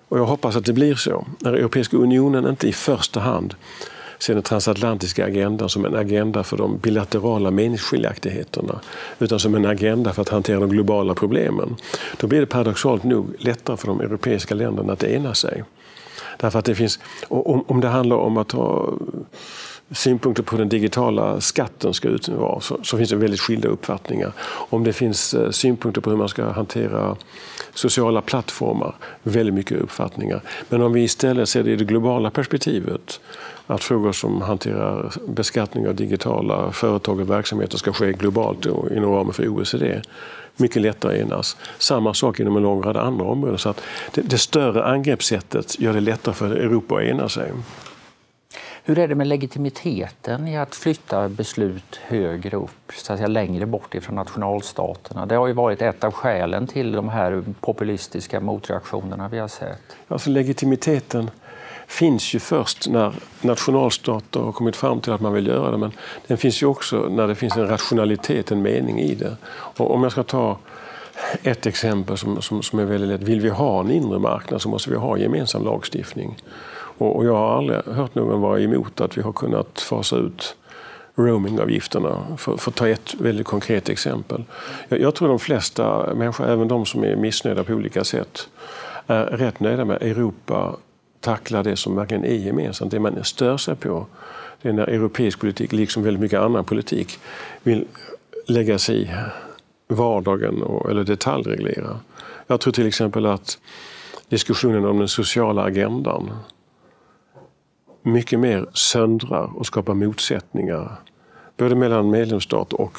och 0.10 0.20
jag 0.20 0.26
hoppas 0.26 0.56
att 0.56 0.66
det 0.66 0.74
blir 0.74 0.96
så, 0.96 1.26
när 1.40 1.54
Europeiska 1.54 1.98
unionen 1.98 2.48
inte 2.48 2.68
i 2.68 2.74
första 2.74 3.20
hand 3.20 3.56
ser 4.20 4.34
den 4.34 4.44
transatlantiska 4.44 5.26
agendan 5.26 5.70
som 5.70 5.86
en 5.86 5.96
agenda 5.96 6.44
för 6.44 6.58
de 6.58 6.78
bilaterala 6.78 7.52
meningsskiljaktigheterna 7.52 8.80
utan 9.20 9.40
som 9.40 9.56
en 9.56 9.66
agenda 9.66 10.14
för 10.14 10.22
att 10.22 10.30
hantera 10.30 10.60
de 10.60 10.70
globala 10.70 11.14
problemen. 11.14 11.76
Då 12.18 12.28
blir 12.28 12.40
det 12.40 12.46
paradoxalt 12.46 13.04
nog 13.04 13.36
lättare 13.40 13.78
för 13.78 13.88
de 13.88 14.02
europeiska 14.02 14.56
länderna 14.56 14.94
att 14.94 15.04
ena 15.04 15.34
sig. 15.34 15.64
Därför 16.38 16.60
att 16.60 16.66
det 16.66 16.76
finns, 16.76 17.00
om, 17.28 17.64
om 17.68 17.82
det 17.82 17.88
handlar 17.88 18.16
om 18.16 18.38
att 18.38 18.52
ha 18.52 18.94
synpunkter 19.94 20.44
på 20.44 20.58
den 20.58 20.70
digitala 20.70 21.42
skatten 21.42 21.94
ska 21.94 22.08
ut 22.08 22.28
vara 22.28 22.62
så, 22.62 22.80
så, 22.84 22.98
finns 22.98 23.10
det 23.10 23.16
väldigt 23.16 23.40
skilda 23.40 23.68
uppfattningar. 23.68 24.32
Om 24.70 24.84
det 24.84 24.94
finns 24.94 25.34
eh, 25.34 25.50
synpunkter 25.50 26.02
på 26.02 26.10
hur 26.10 26.18
man 26.18 26.30
ska 26.30 26.52
hantera 26.52 27.16
sociala 27.74 28.22
plattformar, 28.22 28.96
väldigt 29.24 29.56
mycket 29.56 29.82
uppfattningar. 29.82 30.42
Men 30.70 30.82
om 30.82 30.94
vi 30.94 31.04
istället 31.04 31.50
ser 31.50 31.64
det 31.64 31.72
i 31.72 31.76
det 31.76 31.86
globala 31.86 32.30
perspektivet, 32.32 33.20
att 33.68 33.84
frågor 33.84 34.12
som 34.12 34.42
hanterar 34.42 35.12
beskattning 35.28 35.88
av 35.88 35.96
digitala 35.96 36.72
företag 36.72 37.20
och 37.20 37.30
verksamheter 37.30 37.78
ska 37.78 37.94
ske 37.94 38.14
globalt 38.14 38.66
inom 38.66 39.14
ramen 39.14 39.34
för 39.34 39.48
OECD, 39.48 40.02
mycket 40.56 40.82
lättare 40.82 41.22
att 41.22 41.28
enas. 41.28 41.58
Samma 41.78 42.14
sak 42.14 42.40
inom 42.40 42.58
en 42.58 42.64
lång 42.64 42.82
rad 42.82 42.98
andra 42.98 43.26
områden. 43.26 43.58
Så 43.58 43.70
att 43.70 43.82
det, 44.14 44.22
det 44.22 44.38
större 44.38 44.84
angreppssättet 44.84 45.80
gör 45.80 45.94
det 45.94 46.00
lättare 46.00 46.36
för 46.36 46.52
Europa 46.52 46.96
att 46.96 47.04
ena 47.04 47.30
sig. 47.30 47.52
Hur 48.86 49.00
är 49.00 49.08
det 49.08 49.16
med 49.16 49.28
legitimiteten 49.28 50.48
i 50.48 50.58
att 50.58 50.76
flytta 50.76 51.30
beslut 51.30 51.96
högre 51.96 52.58
upp, 52.58 52.92
så 52.94 53.14
att 53.14 53.20
säga, 53.20 53.28
längre 53.28 53.66
bort 53.66 53.96
ifrån 53.96 54.16
nationalstaterna? 54.16 55.26
Det 55.26 55.36
har 55.36 55.48
ju 55.48 55.54
varit 55.54 55.82
ett 55.82 56.04
av 56.04 56.12
skälen 56.12 56.68
till 56.68 56.92
de 56.92 57.10
här 57.10 57.44
populistiska 57.60 58.40
motreaktionerna 58.40 59.28
vi 59.28 59.40
har 59.40 59.48
sett. 59.48 59.82
Alltså 60.08 60.30
legitimiteten 60.30 61.30
finns 61.88 62.36
ju 62.36 62.40
först 62.40 62.90
när 62.90 63.14
nationalstater 63.42 64.40
har 64.40 64.52
kommit 64.52 64.76
fram 64.76 65.02
till 65.02 65.14
att 65.14 65.22
man 65.22 65.34
vill 65.34 65.48
göra 65.48 65.72
det. 65.72 65.78
Men 65.78 65.92
den 66.28 66.38
finns 66.38 66.64
ju 66.64 66.68
också 66.68 66.98
när 66.98 67.28
det 67.28 67.36
finns 67.36 67.58
en 67.58 67.68
rationalitet, 67.68 68.52
en 68.52 68.62
mening 68.62 69.00
i 69.00 69.16
det. 69.16 69.38
Och 69.52 69.94
om 69.94 70.04
jag 70.04 70.12
ska 70.12 70.24
ta 70.24 70.58
ett 71.44 71.66
exempel 71.66 72.18
som, 72.18 72.42
som, 72.42 72.64
som 72.64 72.80
är 72.80 72.86
väldigt 72.86 73.10
lätt. 73.10 73.22
Vill 73.22 73.42
vi 73.42 73.50
ha 73.50 73.80
en 73.80 73.92
inre 73.92 74.20
marknad 74.20 74.62
så 74.62 74.70
måste 74.70 74.90
vi 74.90 74.96
ha 74.96 75.18
gemensam 75.18 75.64
lagstiftning. 75.64 76.38
Och, 77.04 77.16
och 77.16 77.26
jag 77.26 77.36
har 77.36 77.58
aldrig 77.58 77.80
hört 77.86 78.16
någon 78.16 78.42
vara 78.42 78.60
emot 78.60 79.02
att 79.02 79.18
vi 79.18 79.22
har 79.22 79.34
kunnat 79.34 79.80
fasa 79.80 80.18
ut 80.18 80.56
roamingavgifterna, 81.16 82.38
för, 82.38 82.58
för 82.58 82.72
att 82.72 82.76
ta 82.76 82.88
ett 82.88 83.14
väldigt 83.14 83.48
konkret 83.48 83.90
exempel. 83.90 84.44
Jag, 84.90 85.02
jag 85.02 85.16
tror 85.16 85.28
de 85.28 85.40
flesta 85.40 86.14
människor, 86.16 86.50
även 86.50 86.68
de 86.68 86.86
som 86.86 87.04
är 87.04 87.16
missnöjda 87.16 87.64
på 87.64 87.74
olika 87.74 88.04
sätt, 88.04 88.50
är 89.08 89.26
rätt 89.26 89.60
nöjda 89.60 89.86
med 89.86 90.02
Europa 90.02 90.76
tacklar 91.20 91.64
det 91.64 91.76
som 91.76 91.96
verkligen 91.96 92.26
är 92.26 92.36
gemensamt. 92.36 92.92
Det 92.92 93.00
man 93.00 93.24
stör 93.24 93.58
sig 93.58 93.76
på 93.76 94.06
det 94.62 94.70
är 94.70 94.74
när 94.74 94.88
europeisk 94.88 95.40
politik, 95.40 95.72
liksom 95.72 96.04
väldigt 96.04 96.22
mycket 96.22 96.40
annan 96.40 96.66
politik, 96.66 97.20
vill 97.64 97.86
lägga 98.48 98.78
sig 98.78 99.04
i 99.04 99.10
vardagen 99.94 100.62
och, 100.62 100.90
eller 100.90 101.04
detaljreglera. 101.04 102.00
Jag 102.48 102.60
tror 102.60 102.74
till 102.74 102.88
exempel 102.88 103.26
att 103.26 103.60
diskussionen 104.30 104.86
om 104.86 105.00
den 105.00 105.08
sociala 105.08 105.64
agendan 105.64 106.32
mycket 108.04 108.40
mer 108.40 108.66
söndrar 108.74 109.50
och 109.56 109.66
skapar 109.66 109.94
motsättningar. 109.94 110.92
Både 111.58 111.76
mellan 111.76 112.10
medlemsstater 112.10 112.82
och 112.82 112.98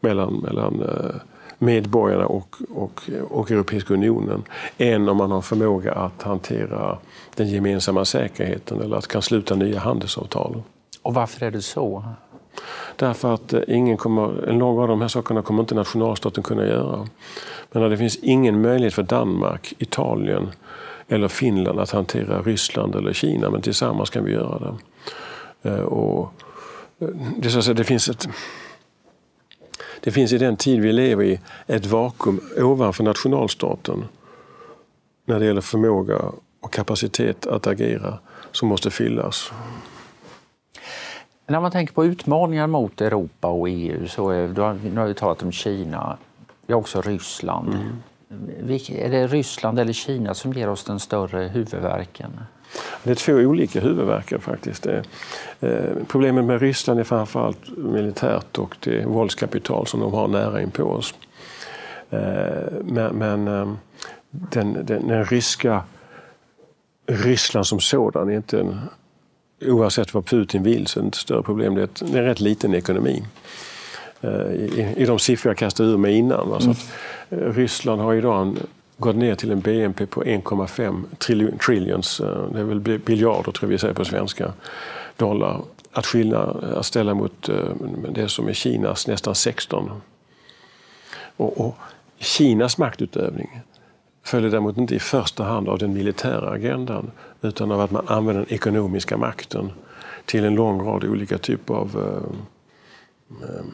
mellan, 0.00 0.34
mellan 0.34 0.82
eh, 0.82 1.20
medborgarna 1.58 2.26
och, 2.26 2.56
och, 2.74 3.02
och 3.30 3.50
Europeiska 3.50 3.94
unionen 3.94 4.42
än 4.78 5.08
om 5.08 5.16
man 5.16 5.30
har 5.30 5.40
förmåga 5.40 5.92
att 5.92 6.22
hantera 6.22 6.98
den 7.36 7.48
gemensamma 7.48 8.04
säkerheten 8.04 8.80
eller 8.80 8.96
att 8.96 9.06
kan 9.08 9.22
sluta 9.22 9.54
nya 9.54 9.78
handelsavtal. 9.78 10.62
Och 11.02 11.14
varför 11.14 11.46
är 11.46 11.50
det 11.50 11.62
så? 11.62 12.04
Därför 12.96 13.34
att 13.34 13.52
eh, 13.52 13.60
ingen 13.68 13.96
kommer, 13.96 14.48
en 14.48 14.58
lång 14.58 14.76
rad 14.76 14.82
av 14.82 14.88
de 14.88 15.00
här 15.00 15.08
sakerna 15.08 15.42
kommer 15.42 15.60
inte 15.60 15.74
nationalstaten 15.74 16.42
kunna 16.42 16.66
göra. 16.66 17.08
Men 17.72 17.90
det 17.90 17.96
finns 17.96 18.16
ingen 18.16 18.60
möjlighet 18.60 18.94
för 18.94 19.02
Danmark, 19.02 19.74
Italien 19.78 20.50
eller 21.12 21.28
Finland 21.28 21.80
att 21.80 21.90
hantera 21.90 22.42
Ryssland 22.42 22.94
eller 22.94 23.12
Kina, 23.12 23.50
men 23.50 23.62
tillsammans 23.62 24.10
kan 24.10 24.24
vi 24.24 24.32
göra 24.32 24.58
det. 24.58 24.74
Eh, 25.70 25.80
och 25.80 26.32
eh, 26.98 27.08
det, 27.36 27.50
så 27.50 27.58
att 27.58 27.64
säga, 27.64 27.74
det 27.74 27.84
finns 27.84 28.08
ett 28.08 28.28
det 30.00 30.10
finns 30.10 30.32
i 30.32 30.38
den 30.38 30.56
tid 30.56 30.80
vi 30.80 30.92
lever 30.92 31.24
i 31.24 31.40
ett 31.66 31.86
vakuum 31.86 32.40
ovanför 32.56 33.04
nationalstaten 33.04 34.04
när 35.24 35.40
det 35.40 35.46
gäller 35.46 35.60
förmåga 35.60 36.18
och 36.60 36.72
kapacitet 36.72 37.46
att 37.46 37.66
agera 37.66 38.18
som 38.52 38.68
måste 38.68 38.90
fyllas. 38.90 39.52
När 41.46 41.60
man 41.60 41.70
tänker 41.70 41.94
på 41.94 42.04
utmaningar 42.04 42.66
mot 42.66 43.00
Europa 43.00 43.48
och 43.48 43.68
EU, 43.68 44.08
så 44.08 44.30
är, 44.30 44.48
du 44.48 44.60
har, 44.60 44.74
nu 44.74 45.00
har 45.00 45.06
vi 45.06 45.14
talat 45.14 45.42
om 45.42 45.52
Kina, 45.52 46.16
vi 46.66 46.72
har 46.72 46.80
också 46.80 47.02
Ryssland. 47.02 47.74
Mm. 47.74 48.02
Är 48.88 49.10
det 49.10 49.26
Ryssland 49.26 49.78
eller 49.78 49.92
Kina 49.92 50.34
som 50.34 50.52
ger 50.52 50.68
oss 50.68 50.84
den 50.84 51.00
större 51.00 51.48
huvudvärken? 51.48 52.30
Det 53.02 53.10
är 53.10 53.14
två 53.14 53.32
olika 53.32 53.80
huvudvärkar 53.80 54.38
faktiskt. 54.38 54.86
Eh, 54.86 55.00
problemet 56.08 56.44
med 56.44 56.60
Ryssland 56.60 57.00
är 57.00 57.04
framförallt 57.04 57.76
militärt 57.76 58.58
och 58.58 58.76
det 58.80 59.06
våldskapital 59.06 59.86
som 59.86 60.00
de 60.00 60.12
har 60.12 60.28
nära 60.28 60.62
inpå 60.62 60.82
oss. 60.82 61.14
Eh, 62.10 62.20
men, 62.84 63.16
men 63.16 63.48
eh, 63.48 63.72
den, 64.30 64.72
den, 64.72 65.08
den, 65.08 65.24
ryska 65.24 65.82
Ryssland 67.06 67.66
som 67.66 67.80
sådan 67.80 68.28
är 68.28 68.36
inte 68.36 68.60
en, 68.60 68.80
oavsett 69.66 70.14
vad 70.14 70.26
Putin 70.26 70.62
vill 70.62 70.86
så 70.86 71.00
är 71.00 71.02
det 71.02 71.06
inte 71.06 71.18
större 71.18 71.42
problem. 71.42 71.74
Det 71.74 71.80
är, 71.80 71.84
ett, 71.84 72.02
det 72.06 72.18
är 72.18 72.22
en 72.22 72.28
rätt 72.28 72.40
liten 72.40 72.74
ekonomi. 72.74 73.22
I, 74.52 74.94
I 74.96 75.04
de 75.04 75.18
siffror 75.18 75.50
jag 75.50 75.58
kastade 75.58 75.88
ur 75.88 75.96
mig 75.96 76.14
innan. 76.14 76.48
Va? 76.48 76.60
Så 76.60 76.70
att, 76.70 76.76
eh, 76.76 76.82
Ryssland 77.32 78.00
har 78.00 78.14
idag 78.14 78.42
en 78.42 78.58
gått 78.98 79.16
ner 79.16 79.34
till 79.34 79.50
en 79.50 79.60
BNP 79.60 80.06
på 80.06 80.24
1,5 80.24 81.58
trillions, 81.58 82.20
eh, 82.20 82.46
det 82.52 82.60
är 82.60 82.64
väl 82.64 82.80
biljarder 82.80 83.52
tror 83.52 83.68
vi 83.68 83.78
säger 83.78 83.94
på 83.94 84.04
svenska, 84.04 84.52
dollar. 85.16 85.60
Att, 85.94 86.06
skilja, 86.06 86.40
att 86.76 86.86
ställa 86.86 87.14
mot 87.14 87.48
eh, 87.48 87.54
det 88.10 88.28
som 88.28 88.48
är 88.48 88.52
Kinas 88.52 89.06
nästan 89.06 89.34
16. 89.34 89.90
Och, 91.36 91.66
och 91.66 91.76
Kinas 92.18 92.78
maktutövning 92.78 93.60
följer 94.24 94.50
däremot 94.50 94.76
inte 94.76 94.94
i 94.94 94.98
första 94.98 95.44
hand 95.44 95.68
av 95.68 95.78
den 95.78 95.92
militära 95.92 96.50
agendan 96.50 97.10
utan 97.42 97.72
av 97.72 97.80
att 97.80 97.90
man 97.90 98.08
använder 98.08 98.44
den 98.44 98.54
ekonomiska 98.54 99.16
makten 99.16 99.70
till 100.24 100.44
en 100.44 100.54
lång 100.54 100.86
rad 100.86 101.04
olika 101.04 101.38
typer 101.38 101.74
av 101.74 101.90
eh, 101.96 103.48
eh 103.48 103.64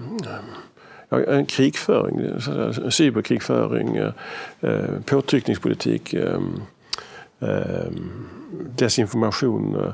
en 1.11 1.47
krigföring, 1.47 2.41
cyberkrigföring, 2.91 3.97
eh, 3.97 4.13
eh, 4.61 5.01
påtryckningspolitik, 5.05 6.15
eh, 6.15 6.41
desinformation, 8.77 9.93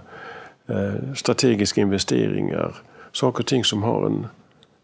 strategiska 1.15 1.81
investeringar. 1.81 2.75
Saker 3.13 3.41
och 3.41 3.47
ting 3.47 3.65
som 3.65 3.83
har 3.83 4.07
en 4.07 4.27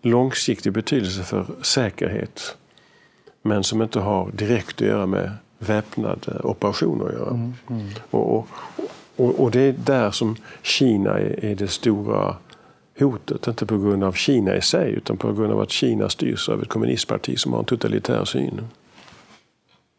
långsiktig 0.02 0.72
betydelse 0.72 1.22
för 1.22 1.46
säkerhet 1.62 2.56
men 3.42 3.64
som 3.64 3.82
inte 3.82 4.00
har 4.00 4.30
direkt 4.30 4.82
att 4.82 4.88
göra 4.88 5.06
med 5.06 5.30
väpnade 5.58 6.40
operationer 6.44 7.06
att 7.06 7.12
göra. 7.12 7.30
Mm, 7.30 7.54
mm. 7.70 7.88
Och, 8.10 8.48
och, 9.16 9.40
och, 9.40 9.50
det 9.50 9.60
är 9.60 9.72
där 9.72 10.10
som 10.10 10.36
Kina 10.62 11.18
är, 11.18 11.44
är 11.44 11.54
det 11.54 11.68
stora 11.68 12.36
hotet, 13.00 13.46
inte 13.46 13.66
på 13.66 13.78
grund 13.78 14.04
av 14.04 14.12
Kina 14.12 14.56
i 14.56 14.60
sig 14.60 14.92
utan 14.92 15.16
på 15.16 15.32
grund 15.32 15.52
av 15.52 15.60
att 15.60 15.70
Kina 15.70 16.08
styrs 16.08 16.48
av 16.48 16.62
ett 16.62 16.68
kommunistparti 16.68 17.38
som 17.38 17.52
har 17.52 17.58
en 17.58 17.64
totalitär 17.64 18.24
syn. 18.24 18.60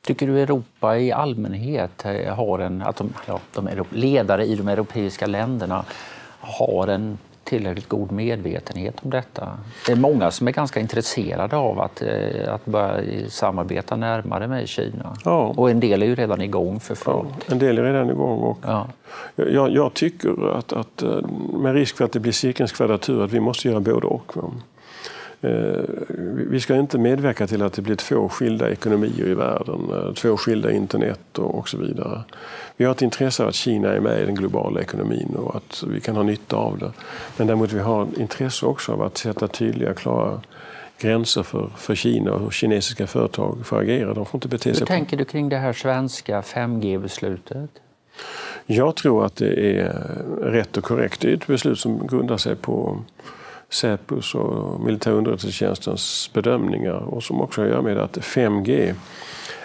Tycker 0.02 0.28
du 0.28 0.40
Europa 0.42 0.98
i 0.98 1.12
allmänhet 1.12 2.06
eh, 2.06 2.36
har 2.36 2.60
en, 2.60 2.82
att 2.82 2.96
de, 2.96 3.14
ja, 3.28 3.40
de 3.54 3.70
ledare 3.90 4.46
i 4.46 4.56
de 4.56 4.68
europeiska 4.68 5.28
länderna 5.28 5.86
har 6.40 6.88
en 6.88 7.18
tillräckligt 7.44 7.90
god 7.90 8.12
medvetenhet 8.12 8.96
om 9.04 9.10
detta. 9.10 9.58
Det 9.86 9.92
är 9.92 9.96
många 9.96 10.32
som 10.32 10.48
är 10.48 10.52
ganska 10.52 10.80
intresserade 10.80 11.56
av 11.56 11.80
att, 11.80 12.02
eh, 12.02 12.54
att 12.54 12.66
börja 12.66 13.30
samarbeta 13.30 13.96
närmare 13.96 14.48
med 14.48 14.68
Kina. 14.68 15.18
Ja. 15.26 15.54
Och 15.58 15.72
en 15.72 15.80
del 15.80 16.04
är 16.04 16.08
ju 16.08 16.16
redan 16.16 16.42
igång 16.42 16.80
för 16.80 16.96
fullt. 16.96 17.30
Ja, 17.48 17.54
en 17.54 17.60
del 17.60 17.78
är 17.78 17.84
redan 17.84 18.10
igång. 18.10 18.40
Och 18.40 18.58
ja. 18.62 18.88
jag, 19.36 19.72
jag, 19.72 19.94
tycker 19.94 20.58
att, 20.58 20.74
att, 20.74 21.02
eh, 21.02 21.20
med 21.54 21.74
risk 21.74 21.98
för 21.98 22.06
att 22.06 22.12
det 22.12 22.20
blir 22.20 22.32
cirkelns 22.32 22.72
kvadratur, 22.72 23.24
att 23.24 23.32
vi 23.32 23.40
måste 23.40 23.68
göra 23.68 23.80
både 23.80 24.08
och. 24.08 24.32
Eh, 25.42 25.84
vi 26.50 26.60
ska 26.60 26.76
inte 26.76 26.98
medverka 26.98 27.48
till 27.48 27.62
att 27.62 27.74
det 27.74 27.82
blir 27.82 27.96
två 27.96 28.30
skilda 28.30 28.70
ekonomier 28.70 29.28
i 29.28 29.34
världen, 29.34 30.14
två 30.16 30.38
skilda 30.38 30.72
internet 30.72 31.38
och 31.38 31.70
så 31.70 31.78
vidare. 31.78 32.24
Vi 32.78 32.86
har 32.86 32.92
ett 32.92 33.02
intresse 33.02 33.44
av 33.44 33.50
att 33.50 33.56
Kina 33.56 33.94
är 33.94 34.00
med 34.00 34.22
i 34.22 34.26
den 34.26 34.36
globala 34.36 34.82
ekonomin 34.82 35.36
och 35.36 35.56
att 35.56 35.84
vi 35.88 36.00
kan 36.00 36.16
ha 36.16 36.24
nytta 36.24 36.56
av 36.56 36.78
det. 36.78 36.92
Men 37.38 37.48
däremot 37.48 37.72
vi 37.72 37.80
har 37.80 38.08
intresse 38.18 38.66
också 38.66 38.92
av 38.92 39.02
att 39.02 39.18
sätta 39.18 39.48
tydliga, 39.48 39.94
klara 39.94 40.42
gränser 41.00 41.44
för, 41.44 41.70
för 41.78 41.96
Kina 41.96 42.32
och 42.32 42.40
hur 42.40 42.50
kinesiska 42.50 43.08
företag 43.08 43.66
får 43.66 43.80
agera. 43.80 44.14
De 44.14 44.26
får 44.26 44.38
inte 44.38 44.48
bete 44.48 44.74
sig 44.74 44.80
Hur 44.80 44.86
tänker 44.86 45.18
du 45.18 45.26
kring 45.26 45.50
det 45.50 45.58
här 45.58 45.74
svenska 45.74 46.42
5G-beslutet? 46.42 47.70
Jag 48.66 48.96
tror 48.96 49.26
att 49.26 49.36
det 49.36 49.80
är 49.80 49.94
rätt 50.42 50.78
och 50.78 50.84
korrekt. 50.84 51.22
Det 51.22 51.30
är 51.30 51.34
ett 51.34 51.48
beslut 51.48 51.80
som 51.80 52.08
grundar 52.08 52.38
sig 52.38 52.56
på 52.56 53.00
Säpos 53.72 54.36
och 54.36 54.80
militärunderrättelsetjänstens 54.80 56.30
bedömningar 56.34 56.94
och 56.94 57.24
som 57.24 57.42
också 57.42 57.62
har 57.62 57.66
att 57.66 57.72
göra 57.72 57.82
med 57.82 57.98
att 57.98 58.18
5G 58.18 58.94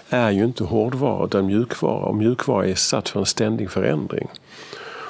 är 0.09 0.31
ju 0.31 0.45
inte 0.45 0.65
hårdvara 0.65 1.27
utan 1.27 1.47
mjukvara 1.47 2.05
och 2.05 2.17
mjukvara 2.17 2.67
är 2.67 2.75
satt 2.75 3.09
för 3.09 3.21
en 3.21 3.27
ständig 3.27 3.71
förändring. 3.71 4.29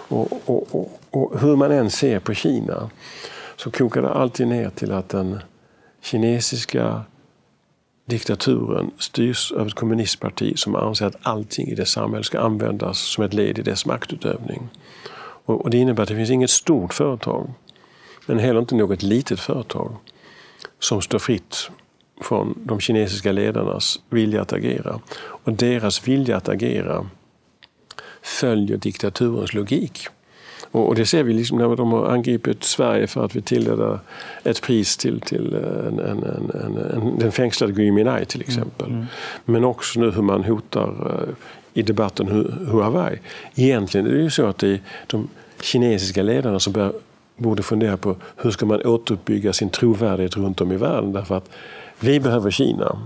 Och, 0.09 0.33
och, 0.45 0.75
och, 0.75 1.01
och, 1.11 1.41
hur 1.41 1.57
man 1.57 1.73
än 1.73 1.91
ser 1.91 2.19
på 2.19 2.35
Kina 2.35 2.91
så 3.57 3.71
kokar 3.71 4.03
det 4.03 4.11
alltid 4.11 4.49
ner 4.49 4.71
till 4.71 4.93
att 4.93 5.09
den 5.09 5.39
kinesiska 6.03 7.03
diktaturen 8.07 8.91
styrs 8.99 9.53
av 9.53 9.67
ett 9.67 9.75
kommunistparti 9.75 10.59
som 10.59 10.77
anser 10.77 11.07
att 11.07 11.17
allting 11.23 11.69
i 11.69 11.75
det 11.75 11.87
samhället 11.87 12.27
ska 12.27 12.41
användas 12.41 12.99
som 12.99 13.25
ett 13.25 13.35
led 13.35 13.59
i 13.59 13.63
dess 13.63 13.87
maktutövning. 13.87 14.69
Och, 15.45 15.61
och 15.61 15.71
det 15.71 15.79
innebär 15.79 16.03
att 16.03 16.09
det 16.09 16.17
finns 16.17 16.31
inget 16.31 16.51
stort 16.51 16.95
företag, 16.95 17.51
men 18.27 18.39
heller 18.39 18.61
inte 18.61 18.75
något 18.75 19.03
litet 19.03 19.41
företag, 19.41 19.97
som 20.79 21.03
står 21.03 21.19
fritt 21.19 21.71
från 22.21 22.55
de 22.65 22.81
kinesiska 22.81 23.33
ledarnas 23.33 24.01
vilja 24.11 24.43
att 24.43 24.53
agera. 24.53 25.01
Och 25.19 25.53
deras 25.53 26.09
vilja 26.09 26.37
att 26.37 26.49
agera 26.49 27.07
följer 28.23 28.77
diktaturens 28.77 29.55
logik. 29.55 30.09
Och, 30.71 30.95
det 30.95 31.07
ser 31.07 31.23
vi 31.23 31.33
liksom 31.33 31.59
när 31.59 31.77
de 31.77 31.93
har 31.93 32.07
angripit 32.07 32.65
Sverige 32.65 33.07
för 33.07 33.25
att 33.25 33.37
vi 33.37 33.43
tilldelar 33.43 34.01
ett 34.45 34.63
pris 34.63 34.97
till, 34.97 35.21
till 35.21 35.55
en, 35.55 35.99
en, 35.99 36.25
en, 36.25 36.79
en 37.21 37.33
den 37.59 37.75
Gui 37.75 37.91
Minhai 37.91 38.25
till 38.25 38.41
exempel. 38.41 38.87
Mm. 38.87 38.99
Mm. 38.99 39.07
Men 39.45 39.65
också 39.65 40.01
nu 40.01 40.11
hur 40.11 40.23
man 40.23 40.45
hotar 40.45 40.89
uh, 40.89 41.35
i 41.75 41.83
debatten 41.83 42.29
Huawei. 42.71 43.19
Egentligen 43.55 44.07
är 44.07 44.11
det 44.11 44.23
ju 44.23 44.31
så 44.31 44.47
att 44.47 44.59
det 44.59 44.69
är 44.69 44.81
de 45.07 45.29
kinesiska 45.61 46.23
ledarna 46.23 46.61
som 46.61 46.73
bör, 46.73 46.93
borde 47.37 47.63
fundera 47.63 47.97
på 47.97 48.17
hur 48.37 48.51
ska 48.51 48.67
man 48.67 48.87
återuppbygga 48.87 49.53
sin 49.53 49.71
trovärdighet 49.71 50.37
runt 50.37 50.61
om 50.61 50.73
i 50.73 50.77
världen. 50.77 51.13
Därför 51.13 51.37
att 51.37 51.51
vi 52.01 52.21
behöver 52.21 52.51
Kina. 52.51 52.99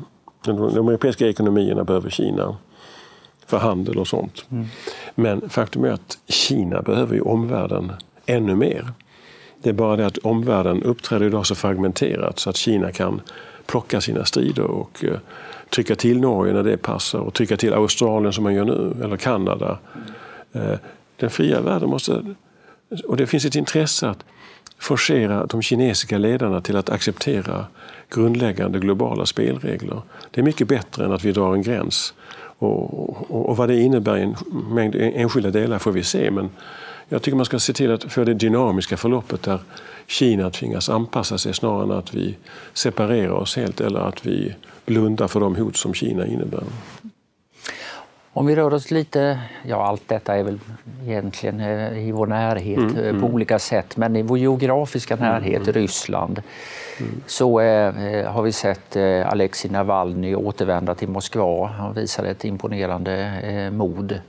De, 0.44 0.74
de 0.74 0.88
europeiska 0.88 1.28
ekonomierna 1.28 1.84
behöver 1.84 2.10
Kina 2.10 2.56
för 3.46 3.58
handel 3.58 3.98
och 3.98 4.08
sånt. 4.08 4.44
Mm. 4.50 4.66
Men 5.14 5.50
faktum 5.50 5.84
är 5.84 5.90
att 5.90 6.18
Kina 6.28 6.82
behöver 6.82 7.14
ju 7.14 7.20
omvärlden 7.20 7.92
ännu 8.26 8.56
mer. 8.56 8.92
Det 9.62 9.68
är 9.68 9.74
bara 9.74 9.96
det 9.96 10.06
att 10.06 10.18
omvärlden 10.18 10.82
uppträder 10.82 11.26
idag 11.26 11.46
så 11.46 11.54
fragmenterat 11.54 12.38
så 12.38 12.50
att 12.50 12.56
Kina 12.56 12.92
kan 12.92 13.20
plocka 13.66 14.00
sina 14.00 14.24
strider 14.24 14.64
och 14.64 15.04
uh, 15.04 15.16
trycka 15.70 15.94
till 15.94 16.20
Norge 16.20 16.52
när 16.52 16.62
det 16.62 16.76
passar 16.76 17.18
och 17.18 17.34
trycka 17.34 17.56
till 17.56 17.74
Australien 17.74 18.32
som 18.32 18.44
man 18.44 18.54
gör 18.54 18.64
nu, 18.64 19.04
eller 19.04 19.16
Kanada. 19.16 19.78
Uh, 20.56 20.74
den 21.16 21.30
fria 21.30 21.60
världen 21.60 21.88
måste... 21.88 22.34
Och 23.06 23.16
det 23.16 23.26
finns 23.26 23.44
ett 23.44 23.54
intresse 23.54 24.08
att 24.08 24.24
forcera 24.78 25.46
de 25.46 25.62
kinesiska 25.62 26.18
ledarna 26.18 26.60
till 26.60 26.76
att 26.76 26.90
acceptera 26.90 27.66
grundläggande 28.14 28.78
globala 28.78 29.26
spelregler. 29.26 30.02
Det 30.30 30.40
är 30.40 30.44
mycket 30.44 30.68
bättre 30.68 31.04
än 31.04 31.12
att 31.12 31.24
vi 31.24 31.32
drar 31.32 31.54
en 31.54 31.62
gräns 31.62 32.14
och, 32.58 33.30
och, 33.30 33.48
och, 33.48 33.56
vad 33.56 33.68
det 33.68 33.80
innebär 33.80 34.16
i 34.16 34.22
en 34.22 34.36
mängd 34.74 34.94
enskilda 34.94 35.50
delar 35.50 35.78
får 35.78 35.92
vi 35.92 36.02
se. 36.02 36.30
Men 36.30 36.50
jag 37.08 37.22
tycker 37.22 37.36
man 37.36 37.46
ska 37.46 37.58
se 37.58 37.72
till 37.72 37.92
att 37.92 38.12
få 38.12 38.24
det 38.24 38.34
dynamiska 38.34 38.96
förloppet 38.96 39.42
där 39.42 39.60
Kina 40.06 40.50
tvingas 40.50 40.88
anpassa 40.88 41.38
sig 41.38 41.54
snarare 41.54 41.84
än 41.84 41.90
att 41.90 42.14
vi 42.14 42.36
separerar 42.72 43.30
oss 43.30 43.56
helt 43.56 43.80
eller 43.80 44.00
att 44.00 44.26
vi 44.26 44.54
blundar 44.86 45.28
för 45.28 45.40
de 45.40 45.56
hot 45.56 45.76
som 45.76 45.94
Kina 45.94 46.26
innebär. 46.26 46.62
Om 48.32 48.46
vi 48.46 48.56
rör 48.56 48.74
oss 48.74 48.90
lite, 48.90 49.40
ja 49.66 49.86
allt 49.86 50.08
detta 50.08 50.36
är 50.36 50.42
väl 50.42 50.58
egentligen 51.06 51.60
eh, 51.60 52.08
i 52.08 52.12
vår 52.12 52.26
närhet 52.26 52.78
mm, 52.78 52.96
eh, 52.96 53.10
på 53.10 53.26
mm. 53.26 53.34
olika 53.34 53.58
sätt, 53.58 53.96
men 53.96 54.16
i 54.16 54.22
vår 54.22 54.38
geografiska 54.38 55.14
mm, 55.14 55.28
närhet, 55.28 55.62
mm, 55.62 55.72
Ryssland, 55.72 56.42
mm. 57.00 57.22
så 57.26 57.60
eh, 57.60 58.32
har 58.32 58.42
vi 58.42 58.52
sett 58.52 58.96
eh, 58.96 59.30
Alexej 59.30 59.70
Navalny 59.70 60.34
återvända 60.34 60.94
till 60.94 61.08
Moskva. 61.08 61.66
Han 61.66 61.94
visade 61.94 62.30
ett 62.30 62.44
imponerande 62.44 63.40
eh, 63.42 63.70
mod. 63.70 64.20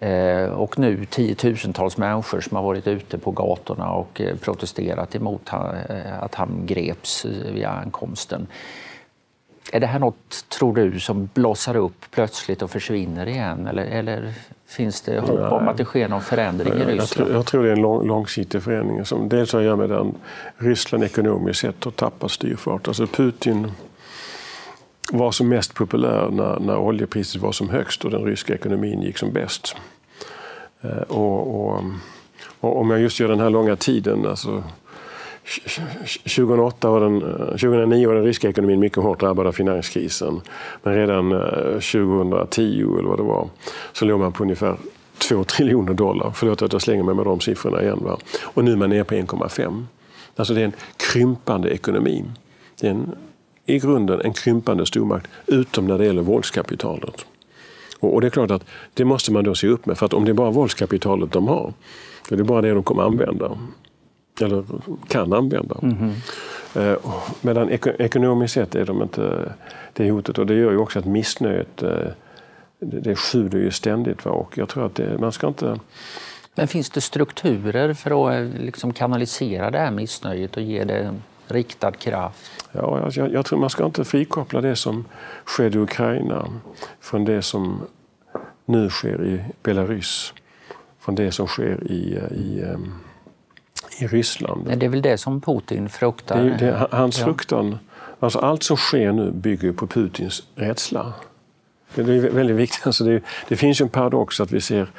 Eh, 0.00 0.44
och 0.44 0.78
nu 0.78 1.04
tiotusentals 1.04 1.96
människor 1.96 2.40
som 2.40 2.56
har 2.56 2.64
varit 2.64 2.86
ute 2.86 3.18
på 3.18 3.30
gatorna 3.30 3.90
och 3.90 4.22
protesterat 4.40 5.14
emot 5.14 5.50
att 6.20 6.34
han 6.34 6.66
greps 6.66 7.24
vid 7.24 7.64
ankomsten. 7.64 8.46
Är 9.72 9.80
det 9.80 9.86
här 9.86 9.98
något, 9.98 10.48
tror 10.48 10.74
du, 10.74 11.00
som 11.00 11.28
blossar 11.34 11.76
upp 11.76 12.04
plötsligt 12.10 12.62
och 12.62 12.70
försvinner 12.70 13.26
igen? 13.26 13.66
Eller, 13.66 13.84
eller 13.84 14.32
finns 14.66 15.00
det 15.00 15.20
hopp 15.20 15.52
om 15.52 15.68
att 15.68 15.76
det 15.76 15.84
sker 15.84 16.08
någon 16.08 16.22
förändring 16.22 16.72
i 16.72 16.76
Ryssland? 16.76 16.98
Jag 17.00 17.08
tror, 17.08 17.30
jag 17.30 17.46
tror 17.46 17.62
det 17.62 17.68
är 17.68 17.72
en 17.72 17.82
lång, 17.82 18.06
långsiktig 18.06 18.62
förändring 18.62 19.04
som 19.04 19.28
dels 19.28 19.52
har 19.52 19.60
att 19.60 19.66
göra 19.66 19.76
med 19.76 19.92
att 19.92 20.06
Ryssland 20.56 21.04
ekonomiskt 21.04 21.60
sett 21.60 21.84
har 21.84 21.90
tappat 21.90 22.30
styrfart. 22.30 22.88
Alltså 22.88 23.06
Putin 23.06 23.72
var 25.12 25.30
som 25.30 25.48
mest 25.48 25.74
populär 25.74 26.28
när, 26.30 26.60
när 26.60 26.76
oljepriset 26.76 27.42
var 27.42 27.52
som 27.52 27.68
högst 27.68 28.04
och 28.04 28.10
den 28.10 28.24
ryska 28.24 28.54
ekonomin 28.54 29.02
gick 29.02 29.18
som 29.18 29.32
bäst. 29.32 29.76
Eh, 30.80 30.90
och, 30.90 31.60
och, 31.60 31.84
och 32.60 32.80
om 32.80 32.90
jag 32.90 33.00
just 33.00 33.20
gör 33.20 33.28
den 33.28 33.40
här 33.40 33.50
långa 33.50 33.76
tiden, 33.76 34.26
alltså 34.26 34.62
2008 35.48 36.90
var 36.90 37.00
den, 37.00 37.22
eh, 37.22 37.46
2009 37.46 38.08
var 38.08 38.14
den 38.14 38.24
ryska 38.24 38.48
ekonomin 38.48 38.80
mycket 38.80 39.02
hårt 39.02 39.20
drabbad 39.20 39.46
av 39.46 39.52
finanskrisen. 39.52 40.40
Men 40.82 40.94
redan 40.94 41.32
eh, 41.32 41.80
2010 41.80 42.98
eller 42.98 43.08
vad 43.08 43.18
det 43.18 43.22
var 43.22 43.48
så 43.92 44.04
låg 44.04 44.20
man 44.20 44.32
på 44.32 44.42
ungefär 44.42 44.76
2 45.18 45.44
triljoner 45.44 45.94
dollar. 45.94 46.32
Förlåt 46.34 46.62
att 46.62 46.72
jag 46.72 46.82
slänger 46.82 47.02
mig 47.02 47.14
med 47.14 47.24
de 47.24 47.40
siffrorna 47.40 47.82
igen. 47.82 47.98
Va? 48.02 48.18
Och 48.42 48.64
nu 48.64 48.72
är 48.72 48.76
man 48.76 48.90
nere 48.90 49.04
på 49.04 49.14
1,5. 49.14 49.84
Alltså 50.36 50.54
det 50.54 50.60
är 50.60 50.64
en 50.64 50.72
krympande 51.12 51.70
ekonomi. 51.70 52.24
Det 52.80 52.86
är 52.86 52.90
en, 52.90 53.14
i 53.66 53.78
grunden 53.78 54.20
en 54.20 54.32
krympande 54.32 54.86
stormakt, 54.86 55.30
utom 55.46 55.86
när 55.86 55.98
det 55.98 56.04
gäller 56.04 56.22
våldskapitalet. 56.22 57.26
Och, 58.00 58.14
och 58.14 58.20
det 58.20 58.26
är 58.26 58.30
klart 58.30 58.50
att 58.50 58.64
det 58.94 59.04
måste 59.04 59.32
man 59.32 59.44
då 59.44 59.54
se 59.54 59.68
upp 59.68 59.86
med, 59.86 59.98
för 59.98 60.06
att 60.06 60.14
om 60.14 60.24
det 60.24 60.30
är 60.30 60.34
bara 60.34 60.50
våldskapitalet 60.50 61.32
de 61.32 61.48
har, 61.48 61.72
då 62.28 62.34
är 62.34 62.36
det 62.36 62.44
bara 62.44 62.62
det 62.62 62.74
de 62.74 62.82
kommer 62.82 63.02
använda 63.02 63.58
eller 64.40 64.64
kan 65.08 65.32
använda. 65.32 65.76
Mm 65.82 65.96
-hmm. 65.96 66.14
Medan 67.40 67.70
ekonomiskt 67.98 68.54
sett 68.54 68.74
är 68.74 68.86
de 68.86 69.02
inte 69.02 69.52
det 69.92 70.10
hotet 70.10 70.38
och 70.38 70.46
det 70.46 70.54
gör 70.54 70.70
ju 70.70 70.78
också 70.78 70.98
att 70.98 71.04
missnöjet 71.04 71.82
eh, 71.82 72.08
det 72.78 73.16
sjuder 73.16 73.58
ju 73.58 73.70
ständigt. 73.70 74.26
Och 74.26 74.58
jag 74.58 74.68
tror 74.68 74.86
att 74.86 74.94
det, 74.94 75.18
man 75.18 75.32
ska 75.32 75.48
inte... 75.48 75.80
Men 76.54 76.68
finns 76.68 76.90
det 76.90 77.00
strukturer 77.00 77.94
för 77.94 78.28
att 78.28 78.34
eh, 78.34 78.60
liksom 78.60 78.92
kanalisera 78.92 79.70
det 79.70 79.78
här 79.78 79.90
missnöjet 79.90 80.56
och 80.56 80.62
ge 80.62 80.84
det 80.84 81.14
riktad 81.46 81.92
kraft? 81.92 82.50
Ja, 82.72 83.10
jag, 83.14 83.32
jag 83.32 83.46
tror 83.46 83.58
man 83.58 83.70
ska 83.70 83.86
inte 83.86 84.04
frikoppla 84.04 84.60
det 84.60 84.76
som 84.76 85.04
skedde 85.44 85.78
i 85.78 85.82
Ukraina 85.82 86.48
från 87.00 87.24
det 87.24 87.42
som 87.42 87.80
nu 88.64 88.90
sker 88.90 89.24
i 89.24 89.40
Belarus, 89.62 90.34
från 91.00 91.14
det 91.14 91.32
som 91.32 91.46
sker 91.46 91.92
i, 91.92 92.18
i 92.30 92.64
i 93.98 94.06
Ryssland. 94.06 94.78
Det 94.78 94.86
är 94.86 94.90
väl 94.90 95.02
det 95.02 95.18
som 95.18 95.40
Putin 95.40 95.88
fruktar? 95.88 96.44
Det, 96.44 96.56
det, 96.56 96.88
hans 96.90 97.18
ja. 97.18 97.24
fruktan, 97.24 97.78
alltså 98.20 98.38
allt 98.38 98.62
som 98.62 98.76
sker 98.76 99.12
nu 99.12 99.30
bygger 99.30 99.72
på 99.72 99.86
Putins 99.86 100.42
rädsla. 100.54 101.12
Det 101.94 102.02
är 102.02 102.30
väldigt 102.30 102.56
viktigt. 102.56 102.86
Alltså 102.86 103.04
det, 103.04 103.20
det, 103.48 103.56
finns 103.56 103.80
ju 103.80 103.82
en 103.82 103.88
paradox 103.88 104.40
att 104.40 104.52
vi 104.52 104.60
ser 104.60 104.90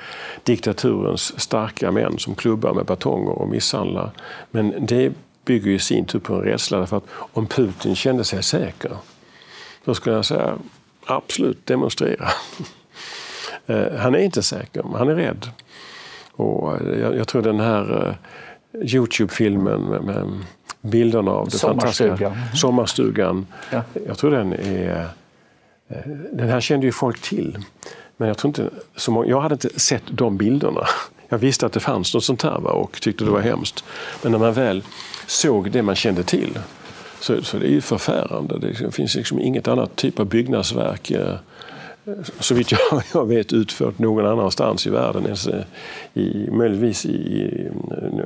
diktaturens 0.44 1.42
starka 1.42 1.92
män 1.92 2.20
som 2.20 2.36
klubbar 2.36 2.74
med 2.74 2.86
batonger 2.86 3.32
och 3.32 3.50
misshandlar. 3.50 4.12
Men 4.52 4.86
det 4.86 5.14
bygger 5.46 5.72
i 5.72 5.80
sin 5.80 6.06
tur 6.06 6.20
på 6.20 6.34
en 6.34 6.42
rädsla. 6.42 6.78
Därför 6.78 6.98
att 6.98 7.08
om 7.12 7.48
Putin 7.48 7.96
kände 7.96 8.24
sig 8.24 8.44
säker, 8.44 8.92
då 9.86 9.94
skulle 9.96 10.16
jag 10.16 10.26
säga 10.26 10.58
absolut 11.06 11.66
demonstrera. 11.66 12.28
Eh, 13.66 13.96
han 13.98 14.16
är 14.16 14.20
inte 14.20 14.44
säker, 14.44 14.84
han 14.98 15.10
är 15.10 15.16
rädd. 15.16 15.48
Och 16.32 16.78
jag, 17.02 17.18
jag 17.18 17.28
tror 17.28 17.42
den 17.42 17.60
här 17.60 18.08
eh, 18.08 18.14
Youtube-filmen 18.74 19.82
med, 19.82 20.04
med, 20.04 20.40
bilderna 20.82 21.32
av 21.32 21.46
det 21.46 21.58
Sommarstugan. 21.58 22.18
fantastiska 22.18 22.58
Sommarstugan. 22.58 23.48
Ja. 23.72 23.84
Jag 24.08 24.18
tror 24.18 24.32
den 24.32 24.54
är... 24.54 25.10
Eh, 25.88 26.00
den 26.32 26.50
här 26.50 26.62
kände 26.62 26.86
ju 26.86 26.92
folk 26.92 27.22
till. 27.22 27.58
Men 28.18 28.28
jag, 28.28 28.38
tror 28.38 28.50
inte, 28.50 28.70
så 28.96 29.12
många, 29.12 29.28
jag 29.28 29.42
hade 29.42 29.54
inte 29.54 29.80
sett 29.80 30.04
de 30.08 30.38
bilderna. 30.38 30.82
Jag 31.30 31.38
visste 31.38 31.66
att 31.66 31.74
det 31.74 31.80
fanns 31.80 32.14
något 32.14 32.24
sånt 32.24 32.44
här 32.44 32.68
och 32.68 33.02
tyckte 33.02 33.24
det 33.24 33.32
var 33.32 33.42
hemskt. 33.42 33.84
Men 34.24 34.32
när 34.32 34.40
man 34.40 34.54
väl 34.54 34.84
såg 35.28 35.72
det 35.72 35.82
man 35.82 35.96
kände 35.96 36.24
till 36.24 36.60
så, 37.20 37.44
så 37.44 37.58
det 37.58 37.66
är 37.66 37.72
ju 37.72 37.82
förfärande. 37.82 38.60
Det 38.60 38.92
finns 38.92 39.16
liksom 39.16 39.40
inget 39.40 39.68
annat 39.68 39.96
typ 39.96 40.20
av 40.20 40.26
byggnadsverk 40.26 41.12
eh, 41.12 41.36
så 42.40 42.54
vitt 42.54 42.72
jag, 42.72 42.80
jag 43.14 43.26
vet 43.26 43.54
utfört 43.54 44.00
någon 44.00 44.26
annanstans 44.26 44.88
i 44.88 44.90
världen. 44.90 45.36
I, 46.14 46.50
möjligtvis 46.52 47.06
i 47.06 47.68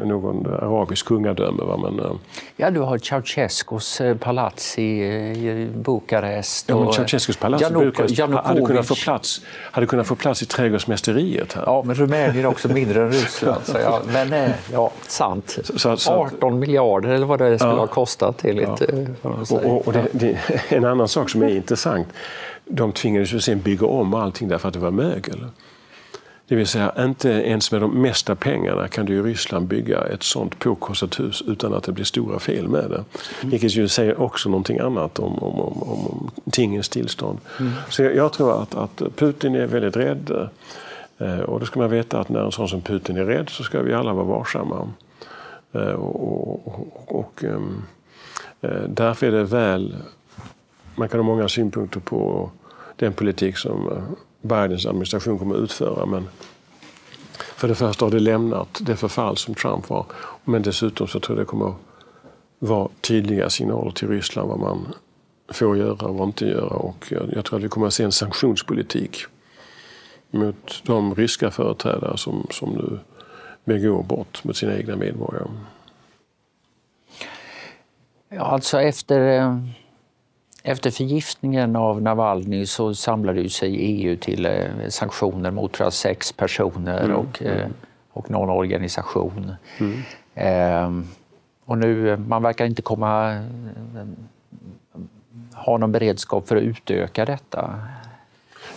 någon 0.06 0.46
arabisk 0.46 1.06
kungadöme. 1.06 1.64
Va? 1.64 1.78
Men, 1.78 2.00
eh, 2.00 2.12
ja, 2.58 2.72
du 2.72 2.80
har 2.80 2.98
Ceausescus 2.98 4.02
eh, 4.02 4.18
palats 4.18 4.80
i, 4.80 5.70
Bukarest. 5.76 6.70
Ja, 6.70 6.80
men 6.80 6.94
Ceausescus 6.94 7.38
palats 7.38 7.70
i 7.70 7.74
Bukarest 7.74 8.20
hade 8.20 8.62
kunnat, 8.66 8.88
få 8.88 8.96
plats, 8.96 9.42
hade 9.48 9.88
kunnat 9.88 10.08
få 10.08 10.16
plats 10.16 10.42
i 10.42 10.46
trädgårdsmästeriet. 10.46 11.54
Här. 11.54 11.64
Ja, 11.66 11.84
men 11.86 11.96
Rumänien 11.96 12.46
är 12.46 12.46
också 12.46 12.68
mindre 12.68 13.02
än 13.02 13.12
Ryssland. 13.12 13.62
så 13.66 13.78
ja, 13.78 14.02
men 14.14 14.34
eh, 14.34 14.52
ja, 14.72 14.92
sant. 15.08 15.60
Så, 15.64 15.98
så, 15.98 16.12
18 16.12 16.60
miljarder 16.60 17.10
eller 17.10 17.26
vad 17.26 17.40
det 17.40 17.60
skulle 17.60 17.72
ja, 17.72 17.80
ha 17.80 17.88
kostat 17.88 18.46
enligt... 18.46 18.82
Ja. 19.22 19.30
Och, 19.50 19.88
och 19.88 19.94
det, 19.94 20.08
det, 20.12 20.38
en 20.70 20.86
annan 20.86 21.08
sak 21.08 21.30
som 21.30 21.42
är 21.42 21.48
intressant 21.56 22.08
de 22.66 22.92
tvingades 22.92 23.34
ju 23.34 23.40
sen 23.40 23.62
bygga 23.62 23.88
om 23.88 24.14
allting 24.14 24.48
därför 24.48 24.68
att 24.68 24.74
det 24.74 24.80
var 24.80 24.92
mögel. 24.92 25.46
Det 26.48 26.56
vill 26.56 26.68
säga, 26.68 26.94
inte 27.00 27.30
ens 27.30 27.72
med 27.72 27.82
de 27.82 28.02
mesta 28.02 28.36
pengarna 28.36 28.88
kan 28.88 29.06
du 29.06 29.14
i 29.14 29.22
Ryssland 29.22 29.68
bygga 29.68 30.02
ett 30.04 30.24
sånt 30.24 30.60
påkostat 30.60 31.20
hus 31.20 31.44
utan 31.48 31.74
att 31.74 31.84
det 31.84 31.92
blir 31.92 32.06
stora 32.06 32.40
fel 32.40 32.68
med 32.68 32.90
det. 32.90 32.96
Mm. 32.96 33.06
Vilket 33.42 33.76
ju 33.76 33.88
säger 33.88 34.22
också 34.22 34.50
någonting 34.50 34.80
annat 34.80 35.20
om, 35.20 35.40
om, 35.40 35.60
om, 35.60 35.84
om 35.84 36.32
tingens 36.52 36.90
tillstånd. 36.90 37.40
Mm. 37.60 37.72
Så 37.90 38.04
jag, 38.04 38.16
jag, 38.16 38.34
tror 38.34 38.62
att, 38.62 38.76
att 38.76 39.02
Putin 39.16 39.56
är 39.56 39.68
väldigt 39.68 39.98
rädd. 39.98 40.50
Eh, 41.18 41.40
och 41.40 41.60
då 41.60 41.66
ska 41.66 41.80
man 41.80 41.90
veta 41.90 42.20
att 42.20 42.30
när 42.30 42.46
en 42.46 42.52
sån 42.52 42.70
som 42.70 42.82
Putin 42.82 43.18
är 43.18 43.26
rädd 43.26 43.50
så 43.50 43.64
ska 43.64 43.82
vi 43.82 43.94
alla 43.94 44.14
vara 44.14 44.26
varsamma. 44.26 44.92
Eh, 45.74 45.82
och, 45.82 46.68
och, 46.68 47.20
och 47.20 47.44
um, 47.44 47.84
därför 48.88 49.28
är 49.28 49.32
det 49.32 49.44
väl, 49.44 49.96
man 50.96 51.10
kan 51.10 51.20
ha 51.20 51.28
många 51.28 51.50
synpunkter 51.50 52.00
på 52.00 52.52
den 52.96 53.14
politik 53.14 53.58
som 53.58 53.92
eh, 53.92 54.04
Bidens 54.42 54.86
administration 54.86 55.40
kommer 55.40 55.56
att 55.56 55.62
utföra. 55.62 56.06
Men 56.06 56.28
för 57.56 57.68
det 57.68 57.76
första 57.76 58.06
har 58.06 58.12
det 58.12 58.20
lämnat 58.20 58.80
det 58.82 58.96
förfall 58.96 59.38
som 59.38 59.56
Trump 59.56 59.90
var. 59.90 60.06
Men 60.44 60.62
dessutom 60.62 61.08
så 61.08 61.20
tror 61.20 61.38
jag 61.38 61.46
det 61.46 61.50
kommer 61.50 61.68
att 61.68 61.76
vara 62.60 62.90
tydliga 63.02 63.50
signaler 63.50 63.92
till 63.92 64.08
Ryssland 64.08 64.50
vad 64.50 64.60
man 64.60 64.88
får 65.48 65.78
göra 65.78 66.08
och 66.08 66.16
vad 66.16 66.28
inte 66.28 66.46
göra. 66.46 66.76
Och 66.76 67.14
jag 67.34 67.46
tror 67.46 67.60
att 67.60 67.66
vi 67.66 67.70
kommer 67.70 67.88
att 67.88 67.94
se 67.94 68.04
en 68.04 68.12
sanktionspolitik 68.12 69.26
mot 70.32 70.84
de 70.86 71.16
ryska 71.16 71.52
företrädare 71.52 72.18
som, 72.18 72.48
som 72.50 72.70
nu 72.70 73.00
begår 73.66 74.04
brott 74.04 74.44
mot 74.44 74.58
sina 74.58 74.78
egna 74.78 74.96
medborgare. 74.96 75.48
Ja, 78.30 78.42
alltså 78.42 78.82
efter 78.82 79.40
eh, 79.40 79.58
efter 80.64 80.92
förgiftningen 80.92 81.76
av 81.76 82.02
Navalny 82.02 82.66
så 82.66 82.96
samlade 82.96 83.50
sig 83.50 83.76
EU 83.76 84.18
till 84.18 84.46
eh, 84.46 84.54
sanktioner 84.90 85.52
mot 85.52 85.80
sex 85.90 86.32
personer 86.32 87.04
mm. 87.04 87.16
och, 87.16 87.44
eh, 87.44 87.68
och 88.14 88.32
någon 88.32 88.50
organisation. 88.50 89.52
Mm. 89.78 90.02
Eh, 90.36 91.06
och 91.66 91.78
nu, 91.78 92.18
man 92.18 92.44
verkar 92.44 92.66
inte 92.66 92.82
komma 92.82 93.34
eh, 93.34 94.08
ha 95.54 95.78
någon 95.78 95.92
beredskap 95.92 96.48
för 96.48 96.56
att 96.56 96.64
utöka 96.64 97.26
detta. 97.26 97.80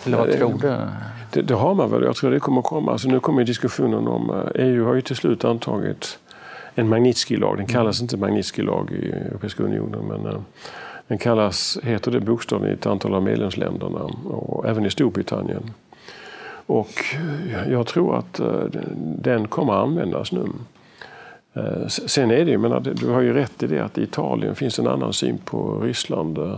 Eller 0.05 0.17
vad 0.17 0.31
tror 0.31 0.57
du? 0.61 0.77
Det, 1.31 1.41
det, 1.41 1.53
har 1.53 1.73
man 1.73 1.91
väl. 1.91 2.03
Jag 2.03 2.15
tror 2.15 2.31
det 2.31 2.39
kommer 2.39 2.61
komma. 2.61 2.91
Alltså 2.91 3.07
nu 3.09 3.19
kommer 3.19 3.43
diskussionen 3.43 4.07
om... 4.07 4.49
EU 4.55 4.85
har 4.85 4.93
ju 4.93 5.01
till 5.01 5.15
slut 5.15 5.45
antagit 5.45 6.19
en 6.75 6.89
Magnitsky-lag. 6.89 7.57
Den 7.57 7.65
kallas 7.65 7.99
mm. 7.99 8.05
inte 8.05 8.17
Magnitsky-lag 8.17 8.91
i 8.91 9.11
Europeiska 9.11 9.63
unionen. 9.63 10.05
Men, 10.05 10.45
den 11.07 11.17
kallas, 11.17 11.77
heter 11.83 12.11
det 12.11 12.19
bokstavligen 12.19 12.75
i 12.75 12.79
ett 12.79 12.85
antal 12.85 13.13
av 13.13 13.23
medlemsländerna 13.23 13.99
och 14.25 14.65
även 14.65 14.85
i 14.85 14.89
Storbritannien. 14.89 15.71
Och 16.65 16.89
jag 17.69 17.87
tror 17.87 18.17
att 18.17 18.39
eh, 18.39 18.63
den 18.99 19.47
kommer 19.47 19.73
att 19.73 19.83
användas 19.83 20.31
nu. 20.31 20.45
Eh, 21.53 21.87
sen 21.87 22.31
är 22.31 22.45
det 22.45 22.51
ju, 22.51 22.57
men 22.57 22.83
du 22.83 23.09
har 23.09 23.21
ju 23.21 23.33
rätt 23.33 23.63
i 23.63 23.67
det 23.67 23.79
att 23.79 23.97
i 23.97 24.03
Italien 24.03 24.55
finns 24.55 24.79
en 24.79 24.87
annan 24.87 25.13
syn 25.13 25.37
på 25.37 25.79
Ryssland. 25.79 26.37
Eh, 26.37 26.57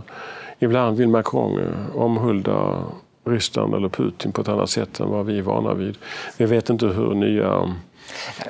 ibland 0.58 0.96
vill 0.96 1.08
Macron 1.08 1.60
omhulda 1.94 2.84
Ryssland 3.24 3.74
eller 3.74 3.88
Putin 3.88 4.32
på 4.32 4.40
ett 4.40 4.48
annat 4.48 4.70
sätt 4.70 5.00
än 5.00 5.10
vad 5.10 5.26
vi 5.26 5.38
är 5.38 5.42
vana 5.42 5.74
vid. 5.74 5.98
Vi 6.36 6.46
vet 6.46 6.70
inte 6.70 6.86
hur 6.86 7.14
nya 7.14 7.74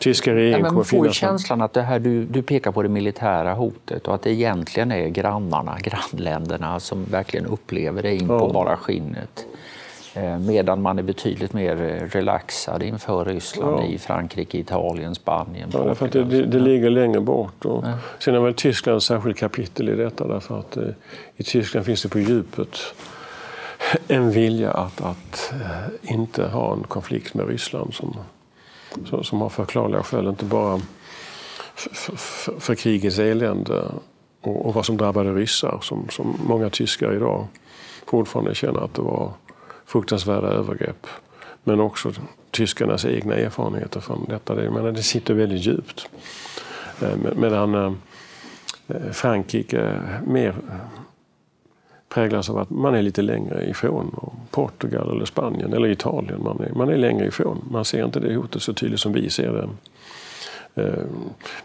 Tyska 0.00 0.34
regeringen 0.34 0.66
ja, 0.66 0.72
Man 0.72 0.84
får 0.84 1.06
ju 1.06 1.12
känslan 1.12 1.60
att 1.60 1.72
det 1.72 1.82
här, 1.82 1.98
du, 1.98 2.24
du 2.24 2.42
pekar 2.42 2.72
på 2.72 2.82
det 2.82 2.88
militära 2.88 3.54
hotet 3.54 4.08
och 4.08 4.14
att 4.14 4.22
det 4.22 4.30
egentligen 4.30 4.92
är 4.92 5.08
grannarna, 5.08 5.78
grannländerna 5.80 6.80
som 6.80 7.04
verkligen 7.04 7.46
upplever 7.46 8.02
det 8.02 8.14
in 8.14 8.28
på 8.28 8.34
ja. 8.34 8.50
bara 8.52 8.76
skinnet. 8.76 9.46
Eh, 10.14 10.38
medan 10.38 10.82
man 10.82 10.98
är 10.98 11.02
betydligt 11.02 11.52
mer 11.52 11.76
relaxad 12.12 12.82
inför 12.82 13.24
Ryssland 13.24 13.80
ja. 13.80 13.86
i 13.86 13.98
Frankrike, 13.98 14.58
Italien, 14.58 15.14
Spanien. 15.14 15.70
Ja, 15.72 15.94
för 15.94 16.08
det, 16.08 16.24
det, 16.24 16.42
det, 16.42 16.58
ligger 16.58 16.90
längre 16.90 17.20
bort. 17.20 17.64
Och 17.64 17.84
ja. 17.84 17.92
Sen 18.18 18.34
är 18.34 18.40
väl 18.40 18.54
Tyskland 18.54 18.96
ett 18.96 19.02
särskilt 19.02 19.38
kapitel 19.38 19.88
i 19.88 19.94
detta 19.94 20.26
därför 20.26 20.58
att 20.58 20.76
eh, 20.76 20.84
i 21.36 21.42
Tyskland 21.42 21.86
finns 21.86 22.02
det 22.02 22.08
på 22.08 22.18
djupet 22.18 22.78
en 24.08 24.30
vilja 24.30 24.70
att, 24.70 25.00
att 25.00 25.52
eh, 25.52 26.12
inte 26.14 26.46
ha 26.46 26.72
en 26.72 26.82
konflikt 26.82 27.34
med 27.34 27.48
Ryssland 27.48 27.94
som 27.94 28.16
som 29.22 29.40
har 29.40 29.48
förklarliga 29.48 30.02
skäl 30.02 30.26
inte 30.26 30.44
bara 30.44 30.80
för, 31.74 32.16
för, 32.16 32.60
för 32.60 32.74
krigets 32.74 33.18
elände 33.18 33.84
och, 34.40 34.66
och, 34.66 34.74
vad 34.74 34.86
som 34.86 34.96
drabbade 34.96 35.34
ryssar, 35.34 35.78
som, 35.82 36.08
som 36.08 36.36
många 36.46 36.70
tyskar 36.70 37.14
idag 37.14 37.46
fortfarande 38.06 38.54
känner 38.54 38.80
att 38.80 38.94
det 38.94 39.02
var 39.02 39.32
fruktansvärda 39.86 40.48
övergrepp. 40.48 41.06
Men 41.64 41.80
också 41.80 42.12
tyskarnas 42.50 43.04
egna 43.04 43.34
erfarenheter 43.34 44.00
från 44.00 44.26
detta. 44.28 44.54
Det, 44.54 44.70
menar, 44.70 44.92
det 44.92 45.02
sitter 45.02 45.34
väldigt 45.34 45.66
djupt. 45.66 46.08
Eh, 47.02 47.34
medan 47.36 47.74
eh, 47.74 47.92
Frankrike 49.12 50.00
mer 50.26 50.54
präglas 52.14 52.50
av 52.50 52.58
att 52.58 52.70
man 52.70 52.94
är 52.94 53.02
lite 53.02 53.22
längre 53.22 53.70
ifrån. 53.70 54.30
Portugal 54.50 55.10
eller 55.10 55.24
Spanien 55.24 55.72
eller 55.72 55.88
Italien, 55.88 56.42
man 56.42 56.60
är, 56.60 56.72
man 56.74 56.88
är 56.88 56.96
längre 56.96 57.26
ifrån. 57.26 57.64
Man 57.70 57.84
ser 57.84 58.04
inte 58.04 58.20
det 58.20 58.34
hotet 58.34 58.62
så 58.62 58.72
tydligt 58.72 59.00
som 59.00 59.12
vi 59.12 59.30
ser 59.30 59.52
det. 59.52 59.68
Eh, 60.82 61.04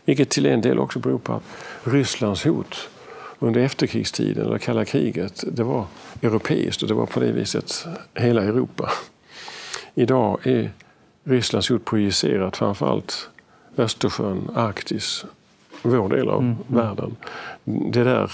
vilket 0.06 0.30
till 0.30 0.46
en 0.46 0.62
del 0.62 0.80
också 0.80 1.00
beror 1.00 1.18
på 1.18 1.34
att 1.34 1.44
Rysslands 1.84 2.46
hot 2.46 2.90
under 3.40 3.62
efterkrigstiden, 3.62 4.46
eller 4.46 4.58
kalla 4.58 4.86
kriget, 4.86 5.44
det 5.52 5.64
var 5.64 5.86
europeiskt 6.22 6.82
och 6.82 6.88
det 6.88 6.94
var 6.94 7.06
på 7.06 7.20
det 7.20 7.32
viset 7.32 7.86
hela 8.14 8.44
Europa. 8.44 8.92
Idag 9.96 10.48
är 10.48 10.72
Rysslands 11.24 11.70
hot 11.70 11.86
projicerat 11.86 12.58
framförallt 12.58 13.30
Östersjön, 13.78 14.50
Arktis, 14.56 15.26
vår 15.82 16.10
del 16.10 16.30
av 16.30 16.42
mm, 16.42 16.56
mm. 16.70 16.86
världen. 16.86 17.16
Det 17.64 18.04
där 18.04 18.32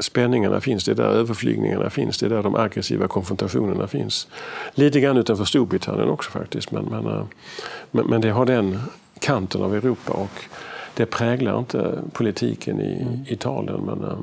spänningarna 0.00 0.60
finns, 0.60 0.84
det 0.84 0.90
är 0.90 0.94
där 0.94 1.08
överflygningarna 1.08 1.90
finns, 1.90 2.18
det 2.18 2.26
är 2.26 2.30
där 2.30 2.42
de 2.42 2.54
aggressiva 2.54 3.08
konfrontationerna 3.08 3.86
finns. 3.86 4.28
Lite 4.74 5.00
grann 5.00 5.16
utanför 5.16 5.44
Storbritannien 5.44 6.08
också 6.08 6.30
faktiskt, 6.30 6.70
men, 6.70 6.84
men, 6.84 7.06
eh, 7.06 7.24
men, 7.90 8.06
men 8.06 8.20
det 8.20 8.30
har 8.30 8.46
den 8.46 8.80
kanten 9.18 9.62
av 9.62 9.74
Europa 9.74 10.12
och 10.12 10.44
det 10.94 11.06
präglar 11.06 11.58
inte 11.58 11.98
politiken 12.12 12.80
i 12.80 13.02
mm. 13.02 13.24
Italien. 13.28 13.80
Men, 13.80 14.04
eh, 14.04 14.18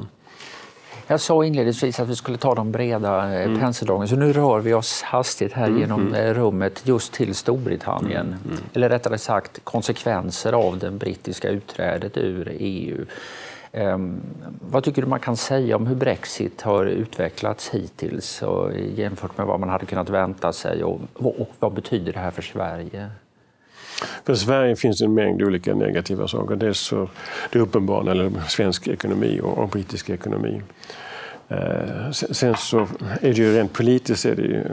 jag 1.08 1.22
sa 1.22 1.46
inledningsvis 1.46 2.00
att 2.00 2.08
vi 2.08 2.16
skulle 2.16 2.38
ta 2.38 2.56
de 2.56 2.72
breda 2.72 3.34
eh, 3.34 3.46
mm. 3.46 3.60
penseldragen, 3.60 4.08
så 4.08 4.16
nu 4.16 4.34
rör 4.34 4.60
vi 4.60 4.74
oss 4.74 5.02
hastigt 5.02 5.54
här 5.54 5.68
mm. 5.68 5.80
genom 5.80 6.08
mm. 6.08 6.34
rummet 6.34 6.82
just 6.84 7.14
till 7.14 7.36
Storbritannien. 7.36 8.28
Mm. 8.28 8.40
mm. 8.46 8.64
Eller 8.74 8.90
rättare 8.90 9.18
sagt 9.18 9.60
konsekvenser 9.64 10.54
av 10.54 10.78
det 10.78 10.92
brittiska 10.92 11.50
utträdet 11.50 12.18
ur 12.18 12.56
EU. 12.60 13.06
Ehm, 13.72 14.22
vad 14.62 14.84
tycker 14.84 15.02
du 15.02 15.08
man 15.08 15.20
kan 15.20 15.38
säga 15.38 15.76
om 15.76 15.88
hur 15.88 15.96
Brexit 15.96 16.62
har 16.62 16.86
utvecklats 16.86 17.70
hittills 17.70 18.42
och 18.42 18.72
jämfört 18.96 19.38
med 19.38 19.48
vad 19.48 19.60
man 19.60 19.70
hade 19.70 19.86
kunnat 19.86 20.10
vänta 20.10 20.54
sig 20.54 20.84
och, 20.84 21.02
och 21.14 21.50
vad 21.60 21.74
betyder 21.74 22.14
det 22.14 22.20
här 22.20 22.32
för 22.32 22.42
Sverige? 22.42 23.10
För 24.26 24.36
Sverige 24.36 24.76
finns 24.76 25.02
en 25.02 25.14
mängd 25.14 25.42
olika 25.42 25.76
negativa 25.76 26.28
saker. 26.28 26.56
Dels 26.56 26.88
för 26.90 27.10
det 27.52 27.60
uppenbara, 27.60 28.12
eller 28.12 28.32
svensk 28.48 28.88
ekonomi 28.88 29.40
och, 29.44 29.58
och 29.58 29.70
brittisk 29.70 30.10
ekonomi. 30.10 30.62
Eh, 31.48 32.12
sen 32.12 32.56
så 32.56 32.88
är 33.22 33.34
det 33.34 33.38
ju 33.38 33.56
rent 33.56 33.74
politiskt 33.74 34.26
är 34.26 34.36
det 34.36 34.42
ju 34.42 34.64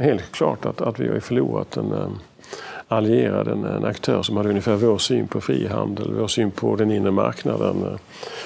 helt 0.00 0.32
klart 0.32 0.66
att, 0.66 0.80
att 0.80 1.00
vi 1.00 1.08
har 1.08 1.20
förlorat 1.20 1.76
en, 1.76 1.92
ehm, 1.92 2.18
allierad, 2.92 3.48
en, 3.48 3.64
en 3.64 3.84
aktör 3.84 4.22
som 4.22 4.36
hade 4.36 4.48
ungefär 4.48 4.76
vår 4.76 4.98
syn 4.98 5.28
på 5.28 5.40
frihandel, 5.40 6.14
vår 6.14 6.28
syn 6.28 6.50
på 6.50 6.76
den 6.76 6.92
inre 6.92 7.10
marknaden, 7.10 7.82
eh, 7.82 7.98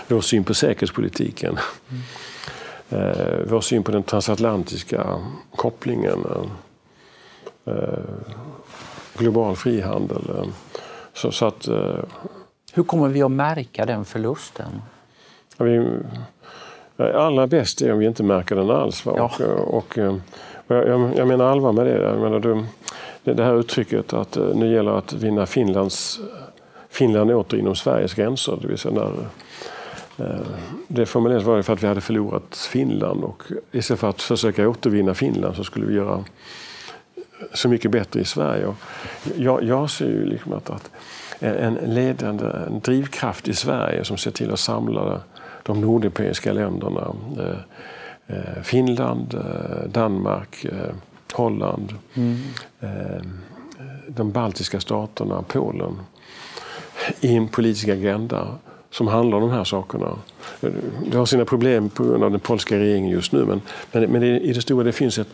vår 0.08 0.20
syn 0.20 0.44
på 0.44 0.54
säkerhetspolitiken. 0.54 1.58
Mm. 1.90 2.02
Eh, 2.90 3.38
vår 3.46 3.60
syn 3.60 3.82
på 3.82 3.92
den 3.92 4.02
transatlantiska 4.02 5.06
kopplingen. 5.56 6.24
Eh, 7.64 7.74
global 9.18 9.56
frihandel. 9.56 10.22
Eh, 10.38 10.44
så, 11.12 11.32
så, 11.32 11.46
att, 11.46 11.68
Hur 12.72 12.82
kommer 12.82 13.08
vi 13.08 13.22
att 13.22 13.30
märka 13.30 13.86
den 13.86 14.04
förlusten? 14.04 14.82
Vi, 15.58 15.98
allra 16.96 17.46
bäst 17.46 17.82
är 17.82 17.92
om 17.92 17.98
vi 17.98 18.06
inte 18.06 18.22
märker 18.22 18.56
den 18.56 18.70
alls. 18.70 19.02
Ja. 19.04 19.12
Och, 19.12 19.40
och, 19.40 19.74
och 19.74 19.98
jag, 20.66 21.14
jag, 21.16 21.28
menar 21.28 21.44
allvar 21.44 21.72
med 21.72 21.86
det. 21.86 22.02
Jag 22.02 22.20
menar, 22.20 22.40
du, 22.40 22.64
det 23.34 23.44
här 23.44 23.60
uttrycket 23.60 24.12
att 24.12 24.36
eh, 24.36 24.54
nu 24.54 24.72
gäller 24.72 24.98
att 24.98 25.12
vinna 25.12 25.46
Finlands, 25.46 26.20
Finland 26.88 27.30
åter 27.30 27.58
inom 27.58 27.76
Sveriges 27.76 28.14
gränser. 28.14 28.58
Det 28.62 28.68
vill 28.68 28.78
säga 28.78 28.94
när, 28.94 29.12
eh, 30.26 30.40
det 30.88 31.06
formulerades 31.06 31.46
var 31.46 31.62
för 31.62 31.72
att 31.72 31.82
vi 31.82 31.86
hade 31.86 32.00
förlorat 32.00 32.56
Finland 32.56 33.24
och 33.24 33.42
istället 33.72 34.00
för 34.00 34.10
att 34.10 34.22
försöka 34.22 34.68
återvinna 34.68 35.14
Finland 35.14 35.56
så 35.56 35.64
skulle 35.64 35.86
vi 35.86 35.94
göra 35.94 36.14
eh, 36.16 37.22
så 37.54 37.68
mycket 37.68 37.90
bättre 37.90 38.20
i 38.20 38.24
Sverige. 38.24 38.74
Jag, 39.36 39.62
jag 39.62 39.90
ser 39.90 40.08
ju 40.08 40.26
liksom 40.26 40.52
att, 40.52 40.70
att 40.70 40.90
en 41.40 41.74
ledande 41.74 42.44
en 42.44 42.80
drivkraft 42.80 43.48
i 43.48 43.54
Sverige 43.54 44.04
som 44.04 44.16
ser 44.16 44.30
till 44.30 44.52
att 44.52 44.58
samla 44.58 45.20
de 45.62 45.80
nordeuropeiska 45.80 46.52
länderna, 46.52 47.14
Finland, 48.62 49.44
Danmark, 49.86 50.66
Holland, 51.36 51.94
mm. 52.14 52.36
eh, 52.80 53.22
de 54.08 54.32
baltiska 54.32 54.80
staterna, 54.80 55.44
Polen, 55.48 56.00
i 57.20 57.34
en 57.34 57.48
politisk 57.48 57.88
agenda 57.88 58.58
som 58.90 59.06
handlar 59.06 59.38
om 59.38 59.48
de 59.48 59.50
här 59.50 59.64
sakerna. 59.64 60.18
Det 61.10 61.16
har 61.16 61.26
sina 61.26 61.44
problem 61.44 61.88
på 61.88 62.04
grund 62.04 62.24
av 62.24 62.30
den 62.30 62.40
polska 62.40 62.78
regeringen 62.78 63.10
just 63.10 63.32
nu, 63.32 63.44
men, 63.44 63.60
men, 63.92 64.10
men 64.12 64.22
i 64.22 64.52
det 64.52 64.62
stora 64.62 64.84
det 64.84 64.92
finns 64.92 65.18
ett, 65.18 65.28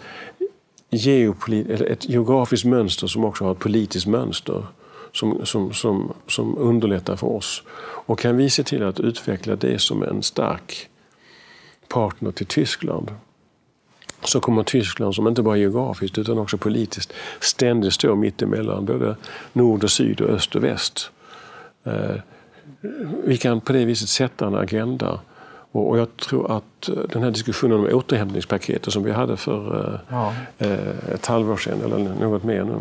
geopolit, 0.91 1.71
ett 1.71 2.09
geografiskt 2.09 2.65
mönster 2.65 3.07
som 3.07 3.25
också 3.25 3.45
har 3.45 3.53
ett 3.53 3.59
politiskt 3.59 4.07
mönster 4.07 4.67
som, 5.12 5.47
som, 5.47 5.73
som, 5.73 6.12
som 6.29 6.59
underlättar 6.59 7.17
för 7.17 7.27
oss. 7.27 7.62
Och 8.07 8.19
kan 8.19 8.37
vi 8.37 8.51
se 8.51 8.62
till 8.62 8.83
att 8.83 9.01
utveckla 9.01 9.57
det 9.57 9.81
som 9.81 10.03
en 10.03 10.23
stark 10.23 10.88
partner 11.88 12.33
till 12.33 12.47
Tyskland 12.47 13.11
så 14.24 14.40
kommer 14.40 14.62
Tyskland, 14.62 15.14
som 15.14 15.28
inte 15.28 15.42
bara 15.42 15.56
geografiskt 15.56 16.18
utan 16.18 16.38
också 16.38 16.58
politiskt, 16.58 17.12
ständigt 17.40 17.92
stå 17.92 18.14
mittemellan 18.14 18.85
både 18.85 19.16
nord 19.52 19.85
och 19.85 19.90
syd 19.90 20.20
och 20.20 20.30
öst 20.30 20.54
och 20.54 20.64
väst. 20.64 21.11
Eh, 21.85 22.16
vi 23.24 23.37
kan 23.37 23.61
på 23.61 23.72
det 23.72 23.85
viset 23.85 24.08
sätta 24.08 24.46
en 24.46 24.54
agenda. 24.54 25.20
Och 25.74 25.98
jag 25.98 26.16
tror 26.16 26.56
att 26.56 26.88
eh, 26.88 26.94
den 26.94 27.22
här 27.22 27.30
diskussionen 27.30 27.78
om 27.78 27.88
återhämtningspaketet 27.92 28.92
som 28.92 29.02
vi 29.02 29.12
hade 29.12 29.37
för 29.37 29.88
eh, 29.88 30.00
ja. 30.08 30.35
ett 31.14 31.26
halvår 31.26 31.56
sedan, 31.56 31.80
eller 31.85 31.98
något 31.98 32.44
mer 32.44 32.64
nu. 32.64 32.76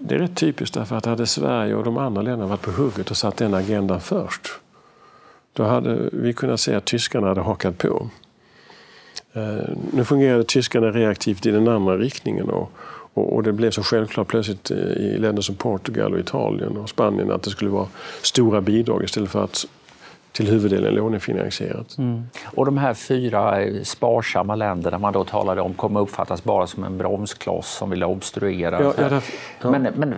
Det 0.00 0.14
är 0.14 0.18
rätt 0.18 0.36
typiskt 0.36 0.74
därför 0.74 0.96
att 0.96 1.06
hade 1.06 1.26
Sverige 1.26 1.74
och 1.74 1.84
de 1.84 1.98
andra 1.98 2.22
länderna 2.22 2.46
varit 2.46 2.62
på 2.62 2.70
hugget 2.70 3.10
och 3.10 3.16
satt 3.16 3.36
den 3.36 3.54
agendan 3.54 4.00
först, 4.00 4.48
då 5.52 5.64
hade 5.64 6.08
vi 6.12 6.32
kunnat 6.32 6.60
se 6.60 6.74
att 6.74 6.84
tyskarna 6.84 7.28
hade 7.28 7.40
hakat 7.40 7.78
på. 7.78 8.08
Nu 9.92 10.04
fungerade 10.04 10.44
tyskarna 10.44 10.90
reaktivt 10.90 11.46
i 11.46 11.50
den 11.50 11.68
andra 11.68 11.96
riktningen 11.96 12.50
och, 12.50 12.72
och, 13.14 13.42
det 13.42 13.52
blev 13.52 13.70
så 13.70 13.82
självklart 13.82 14.28
plötsligt 14.28 14.70
i 14.70 15.18
länder 15.18 15.42
som 15.42 15.54
Portugal, 15.54 16.12
och 16.12 16.18
Italien 16.18 16.76
och 16.76 16.88
Spanien 16.88 17.30
att 17.30 17.42
det 17.42 17.50
skulle 17.50 17.70
vara 17.70 17.86
stora 18.22 18.60
bidrag 18.60 19.04
istället 19.04 19.30
för 19.30 19.44
att 19.44 19.66
till 20.32 20.50
huvuddelen 20.50 20.94
lånefinansierat. 20.94 21.98
Mm. 21.98 22.22
Och 22.44 22.66
de 22.66 22.78
här 22.78 22.94
fyra 22.94 23.64
sparsamma 23.84 24.54
länderna 24.54 24.98
man 24.98 25.12
då 25.12 25.24
talade 25.24 25.60
om 25.60 25.74
kommer 25.74 26.00
uppfattas 26.00 26.44
bara 26.44 26.66
som 26.66 26.84
en 26.84 26.98
bromskloss 26.98 27.76
som 27.76 27.90
vill 27.90 28.04
obstruera. 28.04 28.82
Ja, 28.82 28.94
ja, 28.98 29.20
ja. 29.60 29.70
Men, 29.70 29.82
men, 29.82 30.14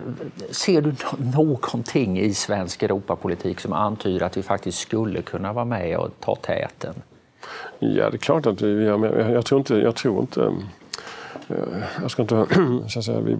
ser 0.50 0.82
du 0.82 0.94
någonting 1.34 2.20
i 2.20 2.34
svensk 2.34 2.82
Europapolitik 2.82 3.60
som 3.60 3.72
antyder 3.72 4.26
att 4.26 4.36
vi 4.36 4.42
faktiskt 4.42 4.78
skulle 4.78 5.22
kunna 5.22 5.52
vara 5.52 5.64
med 5.64 5.98
och 5.98 6.10
ta 6.20 6.34
täten? 6.34 6.94
Ja, 7.78 8.10
det 8.10 8.16
är 8.16 8.18
klart 8.18 8.46
att 8.46 8.62
vi... 8.62 8.86
Jag, 8.86 9.04
jag, 9.32 9.44
tror 9.44 9.58
inte... 9.58 9.74
Jag 9.74 9.94
tror 9.94 10.20
inte 10.20 10.52
Eh, 11.50 11.82
jag 12.02 12.10
ska 12.10 12.22
inte, 12.22 12.46
så 12.88 13.02
säga, 13.02 13.20
vi, 13.20 13.36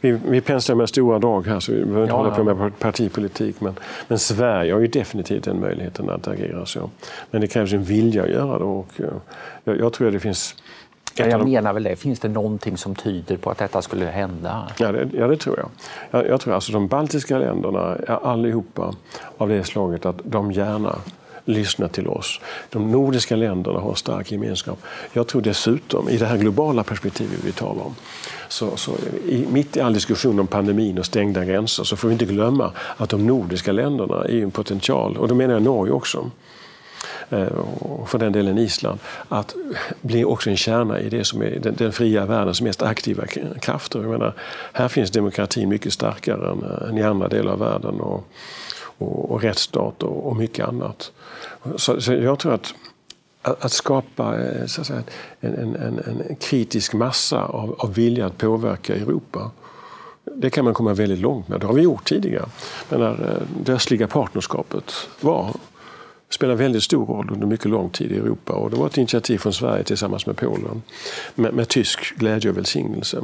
vi, 0.00 0.18
vi 0.28 0.40
penslar 0.40 0.76
med 0.76 0.88
stora 0.88 1.18
drag 1.18 1.46
här 1.46 1.60
så 1.60 1.72
vi 1.72 1.84
behöver 1.84 2.02
inte 2.02 2.12
ja, 2.12 2.16
hålla 2.16 2.34
på 2.34 2.44
med 2.44 2.78
partipolitik. 2.78 3.60
Men, 3.60 3.74
men 4.08 4.18
Sverige 4.18 4.72
har 4.72 4.80
ju 4.80 4.86
definitivt 4.86 5.44
den 5.44 5.60
möjligheten 5.60 6.10
att 6.10 6.28
agera 6.28 6.66
så. 6.66 6.90
Men 7.30 7.40
det 7.40 7.46
krävs 7.46 7.72
en 7.72 7.82
vilja 7.82 8.22
att 8.22 8.30
göra 8.30 8.58
det 8.58 8.64
och 8.64 8.88
eh, 8.96 9.06
jag, 9.64 9.78
jag 9.78 9.92
tror 9.92 10.06
att 10.06 10.12
det 10.12 10.20
finns 10.20 10.56
Ja, 11.18 11.26
jag 11.26 11.44
menar 11.44 11.72
väl 11.72 11.82
det. 11.82 11.96
Finns 11.96 12.20
det 12.20 12.28
någonting 12.28 12.76
som 12.76 12.94
tyder 12.94 13.36
på 13.36 13.50
att 13.50 13.58
detta 13.58 13.82
skulle 13.82 14.06
hända? 14.06 14.68
Ja, 14.78 14.92
det, 14.92 15.08
ja, 15.12 15.26
det 15.26 15.36
tror 15.36 15.58
jag. 15.58 15.68
jag. 16.10 16.28
Jag 16.30 16.40
tror 16.40 16.54
alltså 16.54 16.72
de 16.72 16.88
baltiska 16.88 17.38
länderna 17.38 17.96
är 18.06 18.26
allihopa 18.26 18.94
av 19.38 19.48
det 19.48 19.64
slaget 19.64 20.06
att 20.06 20.16
de 20.24 20.52
gärna 20.52 20.96
lyssna 21.46 21.88
till 21.88 22.08
oss. 22.08 22.40
De 22.70 22.90
nordiska 22.90 23.36
länderna 23.36 23.78
har 23.78 23.90
en 23.90 23.96
stark 23.96 24.32
gemenskap. 24.32 24.78
Jag 25.12 25.26
tror 25.26 25.42
dessutom, 25.42 26.08
i 26.08 26.16
det 26.16 26.26
här 26.26 26.36
globala 26.36 26.82
perspektivet 26.82 27.38
vi 27.44 27.52
talar 27.52 27.82
om, 27.82 27.94
så, 28.48 28.76
så 28.76 28.92
i, 29.28 29.46
mitt 29.50 29.76
i 29.76 29.80
all 29.80 29.94
diskussion 29.94 30.40
om 30.40 30.46
pandemin 30.46 30.98
och 30.98 31.06
stängda 31.06 31.44
gränser 31.44 31.84
så 31.84 31.96
får 31.96 32.08
vi 32.08 32.12
inte 32.12 32.24
glömma 32.24 32.72
att 32.96 33.10
de 33.10 33.26
nordiska 33.26 33.72
länderna 33.72 34.24
är 34.24 34.42
en 34.42 34.50
potential, 34.50 35.16
och 35.16 35.28
då 35.28 35.34
menar 35.34 35.54
jag 35.54 35.62
Norge 35.62 35.92
också 35.92 36.30
eh, 37.30 37.46
och 37.78 38.08
för 38.08 38.18
den 38.18 38.32
delen 38.32 38.58
Island, 38.58 38.98
att 39.28 39.54
bli 40.00 40.24
också 40.24 40.50
en 40.50 40.56
kärna 40.56 41.00
i 41.00 41.08
det 41.08 41.24
som 41.24 41.42
är 41.42 41.58
den, 41.58 41.74
den 41.76 41.92
fria 41.92 42.26
världens 42.26 42.60
mest 42.60 42.82
aktiva 42.82 43.26
krafter. 43.60 44.00
Jag 44.00 44.10
menar, 44.10 44.34
här 44.72 44.88
finns 44.88 45.10
demokratin 45.10 45.68
mycket 45.68 45.92
starkare 45.92 46.50
än, 46.50 46.62
eh, 46.62 46.88
än 46.88 46.98
i 46.98 47.02
andra 47.02 47.28
delar 47.28 47.52
av 47.52 47.58
världen 47.58 48.00
och, 48.00 48.28
och, 48.98 49.30
och 49.30 49.42
rättsstat 49.42 50.02
och, 50.02 50.26
och 50.26 50.36
mycket 50.36 50.68
annat. 50.68 51.12
Så, 51.76 52.00
så 52.00 52.12
jag 52.12 52.38
tror 52.38 52.54
att 52.54 52.74
att 53.42 53.72
skapa 53.72 54.44
eh, 54.44 54.66
så 54.66 54.80
att 54.80 54.86
säga, 54.86 55.02
en, 55.40 55.54
en, 55.54 55.76
en, 55.76 55.98
en, 55.98 56.36
kritisk 56.36 56.94
massa 56.94 57.44
av, 57.44 57.76
av 57.78 57.94
vilja 57.94 58.26
att 58.26 58.38
påverka 58.38 58.94
Europa. 58.94 59.50
Det 60.36 60.50
kan 60.50 60.64
man 60.64 60.74
komma 60.74 60.94
väldigt 60.94 61.18
långt 61.18 61.48
med. 61.48 61.60
Det 61.60 61.66
har 61.66 61.74
vi 61.74 61.82
gjort 61.82 62.04
tidigare. 62.04 62.46
Men 62.88 63.00
när 63.00 63.12
eh, 63.12 63.42
det 63.64 63.72
östliga 63.72 64.06
partnerskapet 64.06 64.92
var, 65.20 65.54
spelade 66.30 66.58
väldigt 66.58 66.82
stor 66.82 67.06
roll 67.06 67.30
under 67.32 67.46
mycket 67.46 67.66
lång 67.66 67.90
tid 67.90 68.12
i 68.12 68.16
Europa. 68.16 68.52
Och 68.52 68.70
det 68.70 68.76
var 68.76 68.86
ett 68.86 68.98
initiativ 68.98 69.38
från 69.38 69.52
Sverige 69.52 69.84
tillsammans 69.84 70.26
med 70.26 70.36
Polen 70.36 70.82
med, 71.34 71.54
med 71.54 71.68
tysk 71.68 72.16
glädje 72.16 72.50
och 72.50 72.56
välsignelse. 72.56 73.22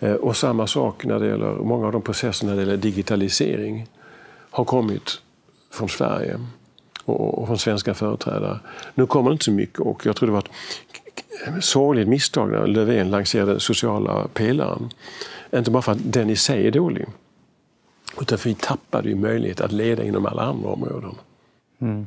Eh, 0.00 0.12
och 0.12 0.36
samma 0.36 0.66
sak 0.66 1.04
när 1.04 1.18
det 1.18 1.26
gäller 1.26 1.54
många 1.54 1.86
av 1.86 1.92
de 1.92 2.02
processer 2.02 2.46
när 2.46 2.54
det 2.54 2.60
gäller 2.60 2.76
digitalisering 2.76 3.86
har 4.50 4.64
kommit 4.64 5.20
från 5.70 5.88
Sverige 5.88 6.40
och, 7.04 7.38
och 7.38 7.46
från 7.46 7.58
svenska 7.58 7.94
företrädare. 7.94 8.60
Nu 8.94 9.06
kommer 9.06 9.30
det 9.30 9.32
inte 9.32 9.44
så 9.44 9.52
mycket 9.52 9.80
och 9.80 10.06
jag 10.06 10.16
tror 10.16 10.26
det 10.26 10.32
var 10.32 10.38
ett 10.38 11.64
sorgligt 11.64 12.08
misstag 12.08 12.50
när 12.50 12.66
Löfven 12.66 13.10
lanserade 13.10 13.50
den 13.50 13.60
sociala 13.60 14.28
pelaren. 14.34 14.90
Inte 15.52 15.70
bara 15.70 15.82
för 15.82 15.92
att 15.92 16.12
den 16.12 16.30
i 16.30 16.36
sig 16.36 16.66
är 16.66 16.70
dålig, 16.70 17.06
utan 18.20 18.26
för 18.26 18.34
att 18.34 18.46
vi 18.46 18.54
tappade 18.54 19.08
ju 19.08 19.14
möjlighet 19.14 19.60
att 19.60 19.72
leda 19.72 20.04
inom 20.04 20.26
alla 20.26 20.42
andra 20.42 20.68
områden. 20.68 21.14
Mm. 21.80 22.06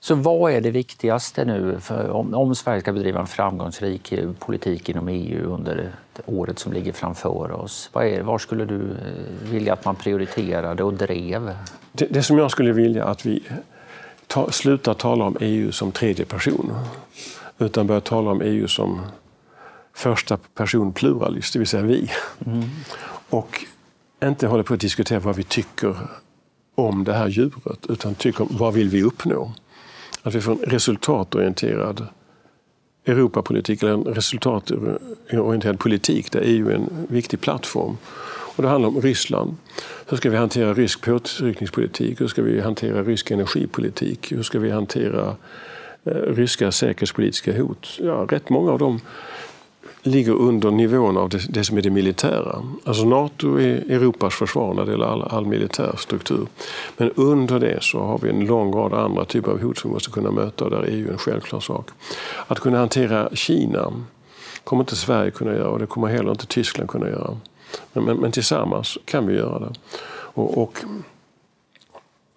Så 0.00 0.14
vad 0.14 0.52
är 0.52 0.60
det 0.60 0.70
viktigaste 0.70 1.44
nu 1.44 1.80
för, 1.80 2.10
om, 2.10 2.34
om, 2.34 2.54
Sverige 2.54 2.80
ska 2.80 2.92
bedriva 2.92 3.20
en 3.20 3.26
framgångsrik 3.26 4.14
politik 4.38 4.88
inom 4.88 5.08
EU 5.08 5.54
under 5.54 5.94
året 6.26 6.58
som 6.58 6.72
ligger 6.72 6.92
framför 6.92 7.52
oss? 7.52 7.90
Vad 7.92 8.06
är, 8.06 8.22
var 8.22 8.38
skulle 8.38 8.64
du 8.64 8.80
eh, 8.80 9.50
vilja 9.50 9.72
att 9.72 9.84
man 9.84 9.96
prioriterade 9.96 10.82
och 10.82 10.94
drev? 10.94 11.56
Det, 11.92 12.06
det 12.06 12.22
som 12.22 12.38
jag 12.38 12.50
skulle 12.50 12.72
vilja 12.72 13.04
att 13.04 13.26
vi 13.26 13.42
ta, 14.26 14.50
sluta 14.50 14.94
tala 14.94 15.24
om 15.24 15.36
EU 15.40 15.72
som 15.72 15.92
tredje 15.92 16.24
person 16.24 16.74
utan 17.58 17.86
börja 17.86 18.00
tala 18.00 18.30
om 18.30 18.40
EU 18.40 18.68
som 18.68 19.00
första 19.94 20.36
person 20.36 20.92
pluralist, 20.92 21.52
det 21.52 21.58
vill 21.58 21.68
säga 21.68 21.82
vi. 21.82 22.10
Mm. 22.46 22.62
Och 23.30 23.64
inte 24.24 24.46
hålla 24.46 24.62
på 24.62 24.74
att 24.74 24.80
diskutera 24.80 25.20
vad 25.20 25.36
vi 25.36 25.42
tycker 25.42 25.96
om 26.74 27.04
det 27.04 27.12
här 27.12 27.28
djuret 27.28 27.86
utan 27.88 28.14
tycker 28.14 28.42
om 28.42 28.48
vad 28.50 28.74
vill 28.74 28.88
vi 28.88 29.02
uppnå. 29.02 29.52
Att 30.22 30.34
vi 30.34 30.40
får 30.40 30.52
en 30.52 30.58
resultatorienterad 30.58 32.06
Europapolitik 33.08 33.82
eller 33.82 33.92
en 33.92 34.04
resultatorienterad 34.04 35.78
politik 35.78 36.32
där 36.32 36.40
EU 36.44 36.70
är 36.70 36.74
en 36.74 37.06
viktig 37.08 37.40
plattform. 37.40 37.96
Och 38.56 38.62
det 38.62 38.68
handlar 38.68 38.88
om 38.88 39.00
Ryssland. 39.00 39.56
Hur 40.08 40.16
ska 40.16 40.30
vi 40.30 40.36
hantera 40.36 40.74
rysk 40.74 41.04
påtryckningspolitik? 41.04 42.20
Hur 42.20 42.28
ska 42.28 42.42
vi 42.42 42.60
hantera 42.60 43.02
rysk 43.02 43.30
energipolitik? 43.30 44.32
Hur 44.32 44.42
ska 44.42 44.58
vi 44.58 44.70
hantera 44.70 45.36
eh, 46.04 46.12
ryska 46.12 46.72
säkerhetspolitiska 46.72 47.62
hot? 47.62 47.98
Ja, 47.98 48.26
rätt 48.30 48.48
många 48.48 48.72
av 48.72 48.78
dem 48.78 49.00
ligger 50.02 50.32
under 50.32 50.70
nivån 50.70 51.16
av 51.16 51.28
det, 51.28 51.46
det, 51.48 51.64
som 51.64 51.78
är 51.78 51.82
det 51.82 51.90
militära. 51.90 52.62
Alltså 52.84 53.04
Nato 53.04 53.58
är 53.58 53.90
Europas 53.90 54.34
försvar 54.34 54.74
när 54.74 54.84
det 54.84 54.90
gäller 54.90 55.06
all, 55.06 55.22
all 55.22 55.46
militär 55.46 55.94
struktur. 55.98 56.46
Men 56.96 57.10
under 57.10 57.60
det 57.60 57.78
så 57.82 57.98
har 57.98 58.18
vi 58.18 58.30
en 58.30 58.46
lång 58.46 58.74
rad 58.74 58.94
andra 58.94 59.24
typer 59.24 59.50
av 59.50 59.62
hot 59.62 59.78
som 59.78 59.90
vi 59.90 59.94
måste 59.94 60.10
kunna 60.10 60.30
möta 60.30 60.64
och 60.64 60.70
där 60.70 60.82
är 60.82 60.90
EU 60.90 61.10
en 61.10 61.18
självklar 61.18 61.60
sak. 61.60 61.88
Att 62.46 62.58
kunna 62.58 62.78
hantera 62.78 63.28
Kina 63.32 63.92
kommer 64.64 64.82
inte 64.82 64.96
Sverige 64.96 65.30
kunna 65.30 65.52
göra 65.52 65.68
och 65.68 65.78
det 65.78 65.86
kommer 65.86 66.08
heller 66.08 66.30
inte 66.30 66.46
Tyskland 66.46 66.90
kunna 66.90 67.08
göra. 67.08 67.36
Men, 67.92 68.04
men, 68.04 68.16
men 68.16 68.32
tillsammans 68.32 68.98
kan 69.04 69.26
vi 69.26 69.34
göra 69.34 69.58
det. 69.58 69.72
Och, 70.34 70.62
och, 70.62 70.78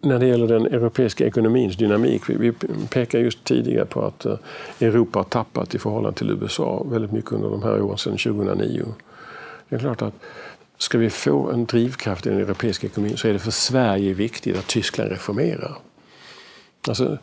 när 0.02 0.20
det 0.20 0.28
gäller 0.28 0.48
den 0.48 0.66
europeiska 0.66 1.26
ekonomins 1.26 1.76
dynamik, 1.76 2.30
vi, 2.30 2.36
vi 2.36 2.52
pekar 2.90 3.20
just 3.20 3.44
tidigare 3.44 3.86
på 3.86 4.02
att 4.06 4.26
eh, 4.26 4.38
Europa 4.80 5.20
har 5.20 5.24
tappat 5.24 5.76
i 5.76 5.80
förhållande 5.80 6.18
till 6.18 6.32
USA 6.32 6.86
väldigt 6.90 7.12
mycket 7.12 7.32
under 7.32 7.50
de 7.50 7.64
här 7.64 7.82
åren 7.82 7.98
sedan 7.98 8.18
2009. 8.18 8.86
Det 9.70 9.76
är 9.76 9.80
klart 9.80 10.02
att 10.02 10.14
ska 10.78 10.98
vi 10.98 11.10
få 11.10 11.52
en 11.52 11.66
drivkraft 11.66 12.26
i 12.26 12.30
den 12.30 12.40
europeiska 12.40 12.88
ekonomin 12.88 13.18
så 13.18 13.28
är 13.28 13.34
det 13.34 13.40
för 13.40 13.52
Sverige 13.52 14.14
viktigt 14.14 14.58
att 14.58 14.68
Tyskland 14.68 15.12
reformerar. 15.12 15.78
Alltså, 16.88 17.18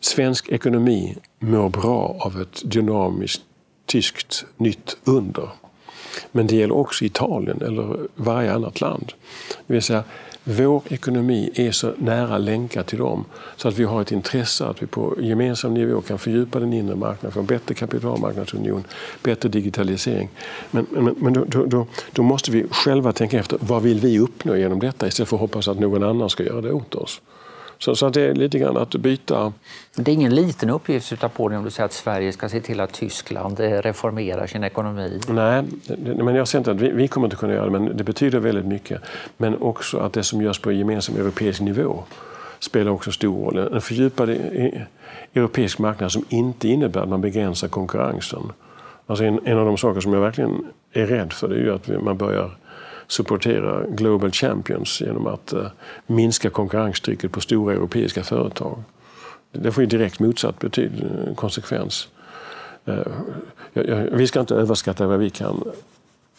svensk 0.00 0.48
ekonomi 0.48 1.16
mår 1.38 1.68
bra 1.68 2.16
av 2.20 2.40
ett 2.40 2.62
dynamiskt 2.64 3.42
tyskt 3.86 4.44
nytt 4.56 4.96
under. 5.04 5.48
Men 6.32 6.46
det 6.46 6.56
gäller 6.56 6.76
också 6.76 7.04
Italien 7.04 7.62
eller 7.62 7.96
varje 8.14 8.52
annat 8.52 8.80
land. 8.80 9.12
Det 9.66 9.72
vill 9.72 9.82
säga, 9.82 10.04
vår 10.48 10.82
ekonomi 10.88 11.50
är 11.54 11.72
så 11.72 11.92
nära 11.98 12.38
länkad 12.38 12.86
till 12.86 12.98
dem 12.98 13.24
så 13.56 13.68
att 13.68 13.78
vi 13.78 13.84
har 13.84 14.02
ett 14.02 14.12
intresse 14.12 14.64
att 14.64 14.82
vi 14.82 14.86
på 14.86 15.16
gemensam 15.20 15.74
nivå 15.74 16.00
kan 16.00 16.18
fördjupa 16.18 16.60
den 16.60 16.72
inre 16.72 16.96
marknaden, 16.96 17.32
få 17.32 17.40
en 17.40 17.46
bättre 17.46 17.74
kapitalmarknadsunion, 17.74 18.84
bättre 19.22 19.48
digitalisering. 19.48 20.28
Men, 20.70 20.86
men, 20.90 21.14
men 21.18 21.32
då, 21.32 21.44
då, 21.44 21.86
då, 22.12 22.22
måste 22.22 22.50
vi 22.50 22.66
själva 22.70 23.12
tänka 23.12 23.38
efter 23.38 23.58
vad 23.60 23.82
vill 23.82 24.00
vi 24.00 24.18
uppnå 24.18 24.56
genom 24.56 24.80
detta 24.80 25.06
istället 25.06 25.28
för 25.28 25.36
att 25.36 25.40
hoppas 25.40 25.68
att 25.68 25.78
någon 25.78 26.02
annan 26.02 26.30
ska 26.30 26.44
göra 26.44 26.60
det 26.60 26.72
åt 26.72 26.94
oss. 26.94 27.20
Så, 27.78 27.96
så 27.96 28.08
det 28.08 28.22
är 28.22 28.34
lite 28.34 28.58
grann 28.58 28.76
att 28.76 28.94
byta... 28.94 29.52
Det 29.96 30.10
är 30.10 30.14
ingen 30.14 30.34
liten 30.34 30.70
uppgift 30.70 31.12
att 31.12 31.20
ta 31.20 31.28
på 31.28 31.48
dig 31.48 31.58
om 31.58 31.64
du 31.64 31.70
säger 31.70 31.84
att 31.84 31.92
Sverige 31.92 32.32
ska 32.32 32.48
se 32.48 32.60
till 32.60 32.80
att 32.80 32.92
Tyskland 32.92 33.60
eh, 33.60 33.70
reformerar 33.70 34.46
sin 34.46 34.64
ekonomi. 34.64 35.20
Nej, 35.28 35.64
men 36.16 36.34
jag 36.34 36.48
ser 36.48 36.58
inte 36.58 36.70
att 36.70 36.80
vi, 36.80 36.88
vi 36.88 37.08
kommer 37.08 37.26
inte 37.26 37.36
kunna 37.36 37.52
göra 37.52 37.64
det, 37.64 37.70
men 37.70 37.96
det 37.96 38.04
betyder 38.04 38.38
väldigt 38.38 38.66
mycket. 38.66 39.00
Men 39.36 39.56
också 39.62 39.98
att 39.98 40.12
det 40.12 40.22
som 40.22 40.42
görs 40.42 40.58
på 40.58 40.72
gemensam 40.72 41.16
europeisk 41.16 41.60
nivå 41.60 42.04
spelar 42.58 42.90
också 42.90 43.12
stor 43.12 43.44
roll. 43.44 43.58
En 43.58 43.80
fördjupad 43.80 44.30
europeisk 45.34 45.78
marknad 45.78 46.12
som 46.12 46.24
inte 46.28 46.68
innebär 46.68 47.00
att 47.00 47.08
man 47.08 47.20
begränsar 47.20 47.68
konkurrensen. 47.68 48.52
Alltså 49.06 49.24
en, 49.24 49.40
en 49.44 49.58
av 49.58 49.66
de 49.66 49.76
saker 49.76 50.00
som 50.00 50.12
jag 50.12 50.20
verkligen 50.20 50.66
är 50.92 51.06
rädd 51.06 51.32
för 51.32 51.48
det 51.48 51.54
är 51.54 51.60
ju 51.60 51.74
att 51.74 52.02
man 52.02 52.16
börjar 52.16 52.56
supportera 53.08 53.86
Global 53.88 54.30
Champions 54.30 55.00
genom 55.00 55.26
att 55.26 55.52
eh, 55.52 55.66
minska 56.06 56.50
konkurrenstrycket 56.50 57.32
på 57.32 57.40
stora 57.40 57.74
europeiska 57.74 58.22
företag. 58.22 58.82
Det 59.52 59.72
får 59.72 59.82
ju 59.82 59.86
direkt 59.86 60.20
motsatt 60.20 60.58
betyd, 60.58 60.92
eh, 61.02 61.34
konsekvens. 61.34 62.08
Eh, 62.84 63.06
jag, 63.72 63.88
jag, 63.88 63.96
vi 63.96 64.26
ska 64.26 64.40
inte 64.40 64.54
överskatta 64.54 65.06
vad 65.06 65.18
vi 65.18 65.30
kan 65.30 65.64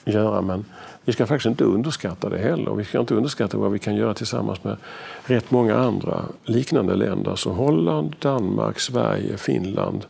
göra 0.06 0.42
men 0.42 0.66
vi 1.06 1.14
ska 1.14 1.26
faktiskt 1.26 1.46
inte 1.46 1.64
underskatta 1.64 2.30
det 2.30 2.38
heller. 2.38 2.74
Vi 2.74 2.84
ska 2.84 3.00
inte 3.00 3.16
underskatta 3.16 3.58
vad 3.58 3.72
vi 3.72 3.80
kan 3.80 3.96
göra 3.96 4.14
tillsammans 4.14 4.64
med 4.64 4.78
rätt 5.26 5.52
många 5.52 5.76
andra 5.76 6.26
liknande 6.44 6.96
länder. 6.96 7.36
Så 7.36 7.52
Holland, 7.52 8.16
Danmark, 8.20 8.80
Sverige, 8.80 9.38
Finland, 9.38 10.06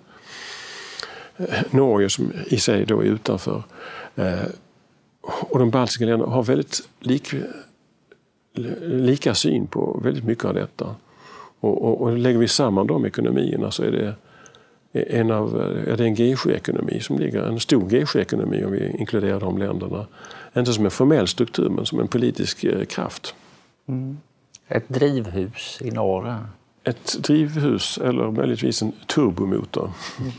Norge 1.70 2.10
som 2.10 2.32
i 2.46 2.58
sig 2.58 2.86
då 2.86 3.00
är 3.00 3.06
utanför 3.06 3.64
och 5.50 5.60
de 5.60 5.70
baltiska 5.70 6.06
länderna 6.06 6.32
har 6.32 6.44
väldigt 6.44 6.90
lik, 7.00 7.34
lika 8.82 9.36
syn 9.36 9.68
på 9.68 10.00
väldigt 10.04 10.24
mycket 10.24 10.46
av 10.46 10.54
detta. 10.54 10.96
Och, 11.60 11.86
och, 11.86 12.02
och 12.02 12.18
lägger 12.18 12.40
vi 12.40 12.48
samman 12.48 12.88
de 12.88 13.06
ekonomierna 13.06 13.72
så 13.72 13.84
är 13.84 13.92
det 13.92 14.16
en, 14.92 15.32
av, 15.32 15.56
är 15.88 15.98
det 15.98 16.06
en 16.06 16.16
G7-ekonomi 16.16 17.00
som 17.00 17.20
ligger, 17.20 17.44
en 17.44 17.60
stor 17.60 17.90
G7-ekonomi 17.90 18.66
om 18.66 18.72
vi 18.72 18.96
inkluderar 19.00 19.40
de 19.40 19.58
länderna. 19.58 20.08
Inte 20.58 20.74
som 20.74 20.86
en 20.86 20.92
formell 20.92 21.28
struktur 21.28 21.70
men 21.70 21.86
som 21.86 22.00
en 22.00 22.08
politisk 22.08 22.64
eh, 22.64 22.86
kraft. 22.86 23.36
Mm. 23.88 24.18
Ett 24.68 24.90
drivhus 24.90 25.80
i 25.82 25.92
norr? 25.92 26.36
Ett 26.84 27.18
drivhus 27.24 27.98
eller 27.98 28.32
möjligtvis 28.32 28.82
en 28.82 28.92
turbomotor. 29.08 29.92
Mm. 30.20 30.32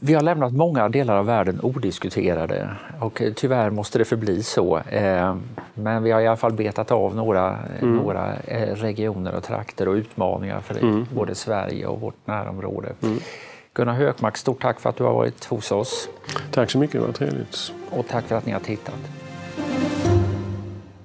Vi 0.00 0.14
har 0.14 0.22
lämnat 0.22 0.52
många 0.52 0.88
delar 0.88 1.16
av 1.16 1.26
världen 1.26 1.60
odiskuterade 1.62 2.70
och 3.00 3.22
tyvärr 3.36 3.70
måste 3.70 3.98
det 3.98 4.04
förbli 4.04 4.42
så. 4.42 4.78
Eh, 4.78 5.36
men 5.74 6.02
vi 6.02 6.10
har 6.10 6.20
i 6.20 6.26
alla 6.26 6.36
fall 6.36 6.52
betat 6.52 6.90
av 6.90 7.16
några, 7.16 7.58
mm. 7.80 7.96
några 7.96 8.36
eh, 8.36 8.74
regioner 8.74 9.34
och 9.34 9.42
trakter 9.42 9.88
och 9.88 9.94
utmaningar 9.94 10.60
för 10.60 10.78
mm. 10.78 11.06
både 11.14 11.34
Sverige 11.34 11.86
och 11.86 12.00
vårt 12.00 12.26
närområde. 12.26 12.92
Mm. 13.02 13.18
Gunnar 13.74 13.92
Hökmark, 13.92 14.36
stort 14.36 14.62
tack 14.62 14.80
för 14.80 14.90
att 14.90 14.96
du 14.96 15.04
har 15.04 15.14
varit 15.14 15.44
hos 15.44 15.72
oss. 15.72 16.08
Tack 16.50 16.70
så 16.70 16.78
mycket, 16.78 17.00
det 17.00 17.06
var 17.06 17.12
trevligt. 17.12 17.72
Och 17.90 18.08
tack 18.08 18.24
för 18.24 18.36
att 18.36 18.46
ni 18.46 18.52
har 18.52 18.60
tittat. 18.60 19.00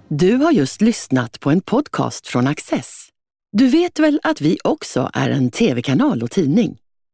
Du 0.08 0.36
har 0.36 0.52
just 0.52 0.82
lyssnat 0.82 1.40
på 1.40 1.50
en 1.50 1.62
podcast 1.62 2.28
från 2.28 2.48
Access. 2.48 3.08
Du 3.52 3.68
vet 3.68 4.00
väl 4.00 4.20
att 4.24 4.42
vi 4.42 4.58
också 4.64 5.10
är 5.14 5.30
en 5.30 5.52
tv-kanal 5.52 6.24
och 6.24 6.32
tidning? 6.32 6.78